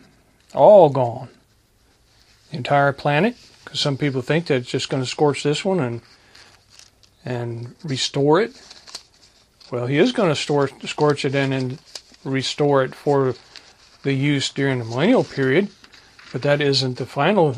all 0.54 0.88
gone. 0.88 1.30
The 2.52 2.58
entire 2.58 2.92
planet, 2.92 3.34
because 3.64 3.80
some 3.80 3.96
people 3.96 4.22
think 4.22 4.46
that 4.46 4.54
it's 4.54 4.70
just 4.70 4.88
going 4.88 5.02
to 5.02 5.08
scorch 5.08 5.42
this 5.42 5.64
one 5.64 5.80
and 5.80 6.00
and 7.24 7.74
restore 7.82 8.40
it. 8.40 8.52
Well, 9.72 9.88
he 9.88 9.98
is 9.98 10.12
going 10.12 10.32
to 10.32 10.86
scorch 10.86 11.24
it 11.24 11.34
and, 11.34 11.52
and 11.52 11.78
restore 12.22 12.84
it 12.84 12.94
for 12.94 13.34
the 14.04 14.12
use 14.12 14.48
during 14.50 14.78
the 14.78 14.84
millennial 14.84 15.24
period, 15.24 15.70
but 16.30 16.42
that 16.42 16.60
isn't 16.60 16.98
the 16.98 17.06
final 17.06 17.56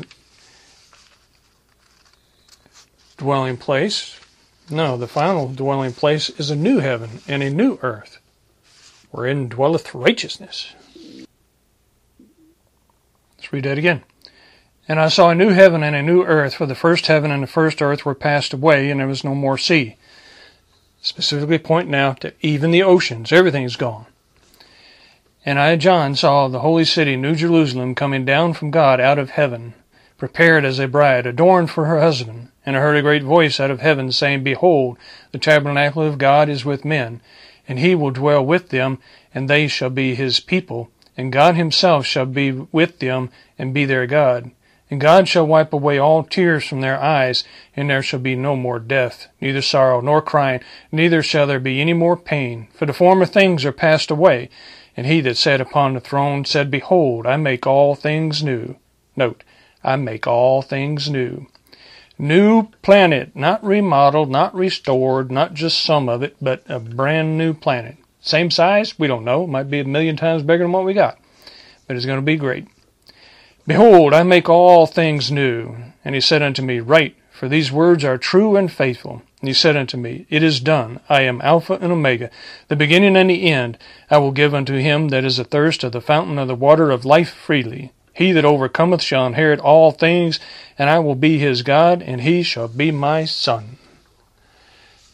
dwelling 3.17 3.57
place. 3.57 4.19
No, 4.71 4.97
the 4.97 5.07
final 5.07 5.49
dwelling 5.49 5.93
place 5.93 6.31
is 6.31 6.49
a 6.49 6.55
new 6.55 6.79
heaven 6.79 7.21
and 7.27 7.43
a 7.43 7.51
new 7.51 7.77
earth, 7.83 8.17
wherein 9.11 9.49
dwelleth 9.49 9.93
righteousness. 9.93 10.73
Read 13.51 13.65
that 13.65 13.77
again. 13.77 14.03
And 14.87 14.99
I 14.99 15.09
saw 15.09 15.29
a 15.29 15.35
new 15.35 15.49
heaven 15.49 15.83
and 15.83 15.95
a 15.95 16.01
new 16.01 16.23
earth, 16.23 16.55
for 16.55 16.65
the 16.65 16.75
first 16.75 17.07
heaven 17.07 17.31
and 17.31 17.43
the 17.43 17.47
first 17.47 17.81
earth 17.81 18.05
were 18.05 18.15
passed 18.15 18.53
away, 18.53 18.89
and 18.89 18.99
there 18.99 19.07
was 19.07 19.23
no 19.23 19.35
more 19.35 19.57
sea. 19.57 19.97
Specifically 21.01 21.57
pointing 21.57 21.95
out 21.95 22.21
that 22.21 22.35
even 22.41 22.71
the 22.71 22.83
oceans, 22.83 23.31
everything 23.31 23.63
is 23.63 23.75
gone. 23.75 24.05
And 25.45 25.59
I, 25.59 25.75
John, 25.75 26.15
saw 26.15 26.47
the 26.47 26.59
holy 26.59 26.85
city, 26.85 27.15
New 27.15 27.35
Jerusalem, 27.35 27.95
coming 27.95 28.25
down 28.25 28.53
from 28.53 28.71
God 28.71 28.99
out 28.99 29.17
of 29.19 29.31
heaven, 29.31 29.73
prepared 30.17 30.63
as 30.63 30.79
a 30.79 30.87
bride, 30.87 31.25
adorned 31.25 31.71
for 31.71 31.85
her 31.85 31.99
husband. 31.99 32.49
And 32.65 32.77
I 32.77 32.79
heard 32.79 32.97
a 32.97 33.01
great 33.01 33.23
voice 33.23 33.59
out 33.59 33.71
of 33.71 33.79
heaven 33.79 34.11
saying, 34.11 34.43
Behold, 34.43 34.97
the 35.31 35.39
tabernacle 35.39 36.03
of 36.03 36.19
God 36.19 36.47
is 36.47 36.63
with 36.63 36.85
men, 36.85 37.21
and 37.67 37.79
he 37.79 37.95
will 37.95 38.11
dwell 38.11 38.45
with 38.45 38.69
them, 38.69 38.99
and 39.33 39.49
they 39.49 39.67
shall 39.67 39.89
be 39.89 40.13
his 40.13 40.39
people, 40.39 40.91
and 41.21 41.31
God 41.31 41.55
himself 41.55 42.03
shall 42.03 42.25
be 42.25 42.51
with 42.51 42.97
them 42.97 43.29
and 43.55 43.75
be 43.75 43.85
their 43.85 44.07
God. 44.07 44.49
And 44.89 44.99
God 44.99 45.27
shall 45.27 45.45
wipe 45.45 45.71
away 45.71 45.99
all 45.99 46.23
tears 46.23 46.65
from 46.65 46.81
their 46.81 46.99
eyes, 46.99 47.43
and 47.75 47.91
there 47.91 48.01
shall 48.01 48.19
be 48.19 48.35
no 48.35 48.55
more 48.55 48.79
death, 48.79 49.27
neither 49.39 49.61
sorrow 49.61 50.01
nor 50.01 50.23
crying, 50.23 50.61
neither 50.91 51.21
shall 51.21 51.45
there 51.45 51.59
be 51.59 51.79
any 51.79 51.93
more 51.93 52.17
pain, 52.17 52.69
for 52.73 52.87
the 52.87 52.93
former 52.93 53.27
things 53.27 53.63
are 53.63 53.71
passed 53.71 54.09
away. 54.09 54.49
And 54.97 55.05
he 55.05 55.21
that 55.21 55.37
sat 55.37 55.61
upon 55.61 55.93
the 55.93 55.99
throne 55.99 56.43
said, 56.43 56.71
Behold, 56.71 57.27
I 57.27 57.37
make 57.37 57.67
all 57.67 57.93
things 57.93 58.43
new. 58.43 58.77
Note, 59.15 59.43
I 59.83 59.97
make 59.97 60.25
all 60.25 60.63
things 60.63 61.07
new. 61.07 61.45
New 62.17 62.69
planet, 62.81 63.35
not 63.35 63.63
remodeled, 63.63 64.31
not 64.31 64.55
restored, 64.55 65.31
not 65.31 65.53
just 65.53 65.83
some 65.83 66.09
of 66.09 66.23
it, 66.23 66.35
but 66.41 66.63
a 66.67 66.79
brand 66.79 67.37
new 67.37 67.53
planet. 67.53 67.97
Same 68.21 68.51
size? 68.51 68.97
We 68.99 69.07
don't 69.07 69.25
know. 69.25 69.43
It 69.43 69.49
might 69.49 69.69
be 69.69 69.79
a 69.79 69.85
million 69.85 70.15
times 70.15 70.43
bigger 70.43 70.63
than 70.63 70.71
what 70.71 70.85
we 70.85 70.93
got. 70.93 71.19
But 71.87 71.97
it's 71.97 72.05
going 72.05 72.19
to 72.19 72.25
be 72.25 72.37
great. 72.37 72.67
Behold, 73.67 74.13
I 74.13 74.23
make 74.23 74.47
all 74.47 74.85
things 74.85 75.31
new. 75.31 75.75
And 76.05 76.15
he 76.15 76.21
said 76.21 76.41
unto 76.41 76.61
me, 76.61 76.79
Write, 76.79 77.15
for 77.31 77.49
these 77.49 77.71
words 77.71 78.03
are 78.03 78.17
true 78.17 78.55
and 78.55 78.71
faithful. 78.71 79.23
And 79.39 79.47
he 79.47 79.53
said 79.53 79.75
unto 79.75 79.97
me, 79.97 80.27
It 80.29 80.43
is 80.43 80.59
done. 80.59 80.99
I 81.09 81.21
am 81.21 81.41
Alpha 81.41 81.79
and 81.81 81.91
Omega, 81.91 82.29
the 82.67 82.75
beginning 82.75 83.17
and 83.17 83.29
the 83.29 83.51
end. 83.51 83.79
I 84.09 84.19
will 84.19 84.31
give 84.31 84.53
unto 84.53 84.75
him 84.75 85.09
that 85.09 85.25
is 85.25 85.39
athirst 85.39 85.83
of 85.83 85.91
the 85.91 86.01
fountain 86.01 86.37
of 86.37 86.47
the 86.47 86.55
water 86.55 86.91
of 86.91 87.05
life 87.05 87.31
freely. 87.31 87.91
He 88.13 88.31
that 88.33 88.45
overcometh 88.45 89.01
shall 89.01 89.25
inherit 89.25 89.59
all 89.59 89.91
things, 89.91 90.39
and 90.77 90.89
I 90.89 90.99
will 90.99 91.15
be 91.15 91.39
his 91.39 91.63
God, 91.63 92.03
and 92.03 92.21
he 92.21 92.43
shall 92.43 92.67
be 92.67 92.91
my 92.91 93.25
son. 93.25 93.77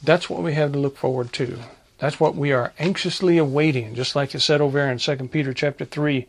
That's 0.03 0.29
what 0.29 0.43
we 0.43 0.53
have 0.55 0.73
to 0.73 0.79
look 0.79 0.97
forward 0.97 1.31
to. 1.33 1.59
That's 1.99 2.19
what 2.19 2.35
we 2.35 2.51
are 2.51 2.73
anxiously 2.77 3.37
awaiting, 3.37 3.95
just 3.95 4.15
like 4.15 4.35
it 4.35 4.41
said 4.41 4.61
over 4.61 4.77
there 4.77 4.91
in 4.91 4.99
2 4.99 5.15
Peter 5.29 5.53
chapter 5.53 5.83
3, 5.83 6.27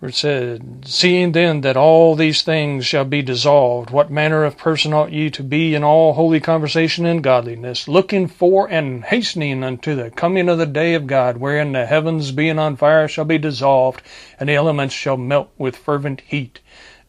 where 0.00 0.08
it 0.08 0.14
said, 0.14 0.82
Seeing 0.86 1.32
then 1.32 1.60
that 1.60 1.76
all 1.76 2.16
these 2.16 2.42
things 2.42 2.84
shall 2.84 3.04
be 3.04 3.22
dissolved, 3.22 3.90
what 3.90 4.10
manner 4.10 4.44
of 4.44 4.58
person 4.58 4.92
ought 4.92 5.12
ye 5.12 5.30
to 5.30 5.42
be 5.44 5.74
in 5.74 5.84
all 5.84 6.14
holy 6.14 6.40
conversation 6.40 7.06
and 7.06 7.22
godliness, 7.22 7.86
looking 7.86 8.26
for 8.26 8.68
and 8.68 9.04
hastening 9.04 9.62
unto 9.62 9.94
the 9.94 10.10
coming 10.10 10.48
of 10.48 10.58
the 10.58 10.66
day 10.66 10.94
of 10.94 11.06
God, 11.06 11.36
wherein 11.36 11.72
the 11.72 11.86
heavens 11.86 12.32
being 12.32 12.58
on 12.58 12.74
fire 12.74 13.06
shall 13.06 13.24
be 13.24 13.38
dissolved, 13.38 14.02
and 14.40 14.48
the 14.48 14.54
elements 14.54 14.94
shall 14.94 15.16
melt 15.16 15.48
with 15.56 15.76
fervent 15.76 16.22
heat. 16.22 16.58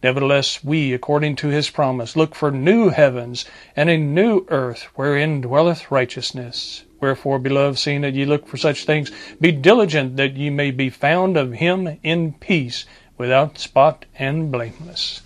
Nevertheless, 0.04 0.64
we, 0.64 0.94
according 0.94 1.36
to 1.38 1.48
his 1.48 1.70
promise, 1.70 2.16
look 2.16 2.36
for 2.36 2.52
new 2.52 2.90
heavens 2.90 3.46
and 3.76 3.90
a 3.90 3.98
new 3.98 4.46
earth 4.50 4.84
wherein 4.96 5.42
dwelleth 5.42 5.90
righteousness. 5.90 6.84
Wherefore, 7.00 7.40
beloved, 7.40 7.78
seeing 7.78 8.02
that 8.02 8.14
ye 8.14 8.26
look 8.26 8.48
for 8.48 8.58
such 8.58 8.86
things, 8.86 9.12
be 9.40 9.52
diligent 9.52 10.18
that 10.18 10.36
ye 10.36 10.50
may 10.50 10.72
be 10.72 10.90
found 10.90 11.38
of 11.38 11.54
him 11.54 12.00
in 12.04 12.34
peace, 12.34 12.86
without 13.18 13.58
spot 13.58 14.06
and 14.18 14.52
blameless. 14.52 15.22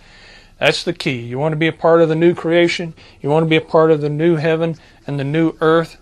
That's 0.59 0.83
the 0.83 0.93
key. 0.93 1.19
You 1.19 1.39
want 1.39 1.53
to 1.53 1.57
be 1.57 1.67
a 1.67 1.73
part 1.73 2.01
of 2.01 2.09
the 2.09 2.15
new 2.15 2.35
creation. 2.35 2.93
You 3.21 3.29
want 3.29 3.45
to 3.45 3.49
be 3.49 3.55
a 3.55 3.61
part 3.61 3.91
of 3.91 4.01
the 4.01 4.09
new 4.09 4.35
heaven 4.35 4.75
and 5.07 5.19
the 5.19 5.23
new 5.23 5.53
earth. 5.61 5.97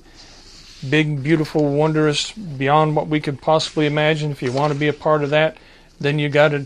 Big, 0.90 1.22
beautiful, 1.24 1.74
wondrous, 1.74 2.32
beyond 2.32 2.96
what 2.96 3.08
we 3.08 3.20
could 3.20 3.42
possibly 3.42 3.86
imagine. 3.86 4.32
If 4.32 4.42
you 4.42 4.52
want 4.52 4.74
to 4.74 4.80
be 4.80 4.88
a 4.88 4.94
part 4.94 5.24
of 5.24 5.30
that, 5.30 5.58
then 6.00 6.20
you 6.20 6.30
got 6.30 6.50
to 6.50 6.66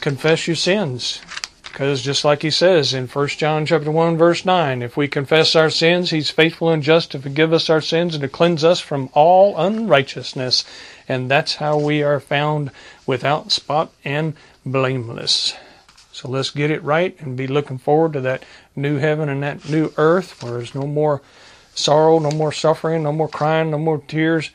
confess 0.00 0.46
your 0.46 0.56
sins. 0.56 1.20
Because 1.62 2.02
just 2.02 2.24
like 2.24 2.42
he 2.42 2.50
says 2.50 2.92
in 2.92 3.06
1 3.06 3.28
John 3.28 3.64
chapter 3.64 3.90
1 3.90 4.18
verse 4.18 4.44
9, 4.44 4.82
if 4.82 4.96
we 4.96 5.06
confess 5.06 5.54
our 5.54 5.70
sins, 5.70 6.10
he's 6.10 6.28
faithful 6.28 6.68
and 6.68 6.82
just 6.82 7.12
to 7.12 7.20
forgive 7.20 7.52
us 7.52 7.70
our 7.70 7.80
sins 7.80 8.14
and 8.14 8.22
to 8.22 8.28
cleanse 8.28 8.64
us 8.64 8.80
from 8.80 9.08
all 9.12 9.56
unrighteousness. 9.56 10.64
And 11.08 11.30
that's 11.30 11.54
how 11.54 11.78
we 11.78 12.02
are 12.02 12.20
found 12.20 12.70
without 13.06 13.52
spot 13.52 13.92
and 14.04 14.34
blameless. 14.66 15.54
So 16.12 16.28
let's 16.28 16.50
get 16.50 16.70
it 16.72 16.82
right 16.82 17.18
and 17.20 17.36
be 17.36 17.46
looking 17.46 17.78
forward 17.78 18.14
to 18.14 18.20
that 18.22 18.44
new 18.74 18.98
heaven 18.98 19.28
and 19.28 19.42
that 19.42 19.68
new 19.68 19.92
earth 19.96 20.42
where 20.42 20.54
there's 20.54 20.74
no 20.74 20.86
more 20.86 21.22
sorrow, 21.74 22.18
no 22.18 22.30
more 22.30 22.52
suffering, 22.52 23.04
no 23.04 23.12
more 23.12 23.28
crying, 23.28 23.70
no 23.70 23.78
more 23.78 23.98
tears, 23.98 24.50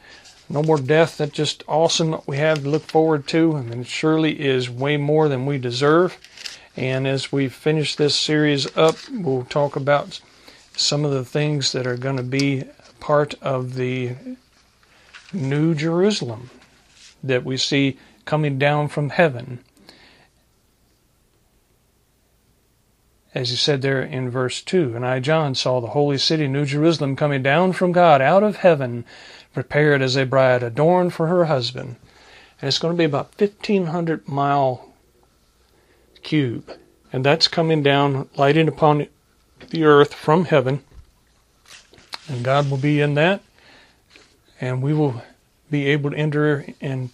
no 0.50 0.64
more 0.64 0.78
death. 0.78 1.18
That's 1.18 1.32
just 1.32 1.64
awesome 1.68 2.22
we 2.28 2.38
have 2.38 2.64
to 2.64 2.70
look 2.70 2.84
forward 2.84 3.28
to. 3.28 3.56
and 3.56 3.74
it 3.74 3.88
surely 3.88 4.40
is 4.40 4.70
way 4.70 4.98
more 4.98 5.28
than 5.28 5.46
we 5.46 5.58
deserve. 5.58 6.18
And 6.78 7.08
as 7.08 7.32
we 7.32 7.48
finish 7.48 7.96
this 7.96 8.16
series 8.16 8.76
up, 8.76 8.96
we'll 9.10 9.46
talk 9.46 9.76
about 9.76 10.20
some 10.76 11.06
of 11.06 11.12
the 11.12 11.26
things 11.26 11.72
that 11.72 11.88
are 11.88 11.98
going 11.98 12.18
to 12.18 12.24
be 12.24 12.64
part 13.00 13.36
of 13.42 13.76
the 13.76 14.16
New 15.32 15.74
Jerusalem 15.74 16.50
that 17.24 17.44
we 17.44 17.58
see 17.58 17.98
coming 18.26 18.58
down 18.58 18.88
from 18.88 19.10
heaven. 19.10 19.60
As 23.34 23.50
he 23.50 23.56
said 23.56 23.82
there 23.82 24.02
in 24.02 24.30
verse 24.30 24.62
2, 24.62 24.96
and 24.96 25.06
I, 25.06 25.20
John, 25.20 25.56
saw 25.56 25.82
the 25.82 25.88
holy 25.88 26.18
city, 26.18 26.48
New 26.48 26.66
Jerusalem, 26.66 27.16
coming 27.16 27.44
down 27.44 27.74
from 27.74 27.92
God 27.92 28.22
out 28.22 28.44
of 28.44 28.58
heaven, 28.58 29.04
prepared 29.56 30.02
as 30.02 30.18
a 30.18 30.26
bride 30.26 30.62
adorned 30.62 31.14
for 31.14 31.28
her 31.28 31.46
husband. 31.46 31.96
And 32.60 32.68
it's 32.68 32.78
going 32.78 32.94
to 32.94 32.98
be 32.98 33.06
about 33.06 33.40
1,500 33.40 34.28
mile 34.28 34.94
cube. 36.22 36.70
And 37.12 37.26
that's 37.26 37.48
coming 37.48 37.82
down, 37.82 38.30
lighting 38.36 38.68
upon 38.68 39.08
the 39.70 39.84
earth 39.86 40.14
from 40.14 40.46
heaven. 40.46 40.84
And 42.28 42.44
God 42.44 42.70
will 42.70 42.78
be 42.78 43.00
in 43.00 43.14
that. 43.16 43.42
And 44.60 44.84
we 44.84 44.94
will 44.94 45.24
be 45.72 45.88
able 45.88 46.12
to 46.12 46.18
enter 46.18 46.66
and 46.82 47.12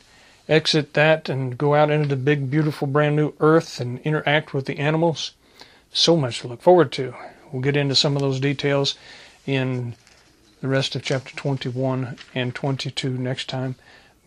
exit 0.49 0.93
that 0.95 1.30
and 1.30 1.58
go 1.58 1.75
out 1.75 1.91
into 1.91 2.08
the 2.08 2.15
big, 2.15 2.49
beautiful, 2.49 2.88
brand 2.88 3.15
new 3.15 3.34
earth 3.39 3.80
and 3.80 3.99
interact 3.99 4.54
with 4.54 4.65
the 4.65 4.80
animals. 4.80 5.32
So 5.93 6.17
much 6.17 6.39
to 6.39 6.47
look 6.47 6.62
forward 6.62 6.91
to. 6.93 7.13
We'll 7.51 7.62
get 7.62 7.77
into 7.77 7.95
some 7.95 8.15
of 8.15 8.23
those 8.23 8.39
details 8.39 8.95
in 9.45 9.93
the 10.62 10.67
rest 10.67 10.95
of 10.95 11.02
chapter 11.02 11.36
21 11.36 12.17
and 12.36 12.54
22 12.54 13.10
next 13.17 13.50
time. 13.50 13.76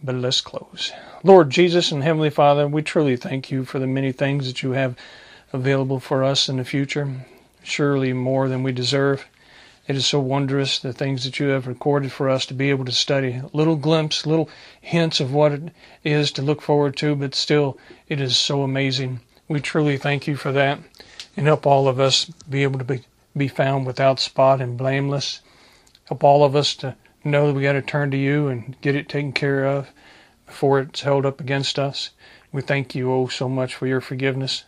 But 0.03 0.17
let's 0.17 0.41
close. 0.41 0.93
Lord 1.23 1.49
Jesus 1.49 1.93
and 1.93 2.03
Heavenly 2.03 2.29
Father, 2.29 2.67
we 2.67 2.83
truly 2.83 3.17
thank 3.17 3.53
you 3.53 3.65
for 3.65 3.79
the 3.79 3.87
many 3.87 4.11
things 4.11 4.47
that 4.47 4.63
you 4.63 4.73
have 4.73 4.97
available 5.53 6.01
for 6.01 6.25
us 6.25 6.49
in 6.49 6.57
the 6.57 6.65
future, 6.65 7.25
surely 7.63 8.13
more 8.13 8.49
than 8.49 8.65
we 8.65 8.73
deserve. 8.73 9.27
It 9.87 9.95
is 9.95 10.07
so 10.07 10.19
wondrous 10.19 10.79
the 10.81 10.93
things 10.93 11.25
that 11.25 11.39
you 11.39 11.49
have 11.49 11.69
recorded 11.69 12.11
for 12.11 12.29
us 12.29 12.47
to 12.47 12.55
be 12.55 12.71
able 12.71 12.85
to 12.87 12.93
study. 12.93 13.41
Little 13.53 13.77
glimpse, 13.77 14.27
little 14.27 14.51
hints 14.81 15.21
of 15.21 15.33
what 15.33 15.53
it 15.53 15.73
is 16.03 16.33
to 16.33 16.43
look 16.43 16.61
forward 16.61 16.97
to, 16.97 17.15
but 17.15 17.35
still, 17.35 17.79
it 18.09 18.21
is 18.21 18.37
so 18.37 18.63
amazing. 18.63 19.21
We 19.47 19.61
truly 19.61 19.99
thank 19.99 20.27
you 20.27 20.35
for 20.35 20.51
that 20.53 20.81
and 21.37 21.47
help 21.47 21.65
all 21.65 21.87
of 21.87 22.01
us 22.01 22.25
be 22.25 22.65
able 22.65 22.79
to 22.79 22.85
be, 22.85 23.03
be 23.37 23.47
found 23.47 23.87
without 23.87 24.19
spot 24.19 24.61
and 24.61 24.77
blameless. 24.77 25.41
Help 26.07 26.23
all 26.23 26.45
of 26.45 26.55
us 26.55 26.75
to 26.77 26.97
know 27.25 27.47
that 27.47 27.55
we 27.55 27.63
got 27.63 27.73
to 27.73 27.83
turn 27.83 28.11
to 28.11 28.17
you 28.17 28.49
and 28.49 28.77
get 28.81 28.95
it 28.95 29.09
taken 29.09 29.33
care 29.33 29.65
of 29.65 29.91
before 30.47 30.81
it's 30.81 31.03
held 31.03 31.25
up 31.25 31.41
against 31.41 31.79
us. 31.79 32.11
We 32.53 32.63
thank 32.63 32.95
you, 32.95 33.11
oh, 33.13 33.29
so 33.29 33.49
much 33.49 33.75
for 33.75 33.87
your 33.87 34.01
forgiveness. 34.01 34.65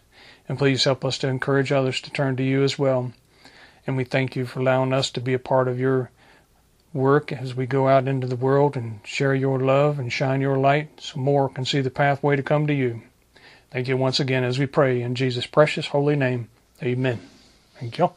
And 0.49 0.59
please 0.59 0.85
help 0.85 1.05
us 1.05 1.19
to 1.19 1.29
encourage 1.29 1.73
others 1.73 2.01
to 2.03 2.11
turn 2.11 2.37
to 2.37 2.43
you 2.43 2.63
as 2.63 2.79
well. 2.79 3.13
And 3.87 3.97
we 3.97 4.05
thank 4.05 4.35
you 4.35 4.47
for 4.47 4.61
allowing 4.61 4.93
us 4.93 5.11
to 5.11 5.21
be 5.21 5.35
a 5.35 5.39
part 5.39 5.69
of 5.69 5.79
your 5.79 6.11
work 6.93 7.31
as 7.31 7.55
we 7.55 7.67
go 7.67 7.89
out 7.89 8.09
into 8.09 8.27
the 8.27 8.37
world 8.37 8.77
and 8.77 9.01
share 9.05 9.35
your 9.35 9.61
love 9.61 9.99
and 9.99 10.13
shine 10.13 10.41
your 10.41 10.57
light 10.57 11.01
so 11.01 11.21
more 11.21 11.49
can 11.49 11.65
see 11.65 11.81
the 11.81 11.91
pathway 11.91 12.37
to 12.37 12.43
come 12.43 12.67
to 12.67 12.75
you. 12.75 13.03
Thank 13.71 13.89
you 13.89 13.97
once 13.97 14.19
again 14.19 14.45
as 14.45 14.59
we 14.59 14.67
pray 14.67 15.03
in 15.03 15.15
Jesus' 15.15 15.47
precious 15.47 15.89
holy 15.89 16.17
name. 16.17 16.49
Amen. 16.83 17.21
Thank 17.79 17.99
you. 17.99 18.11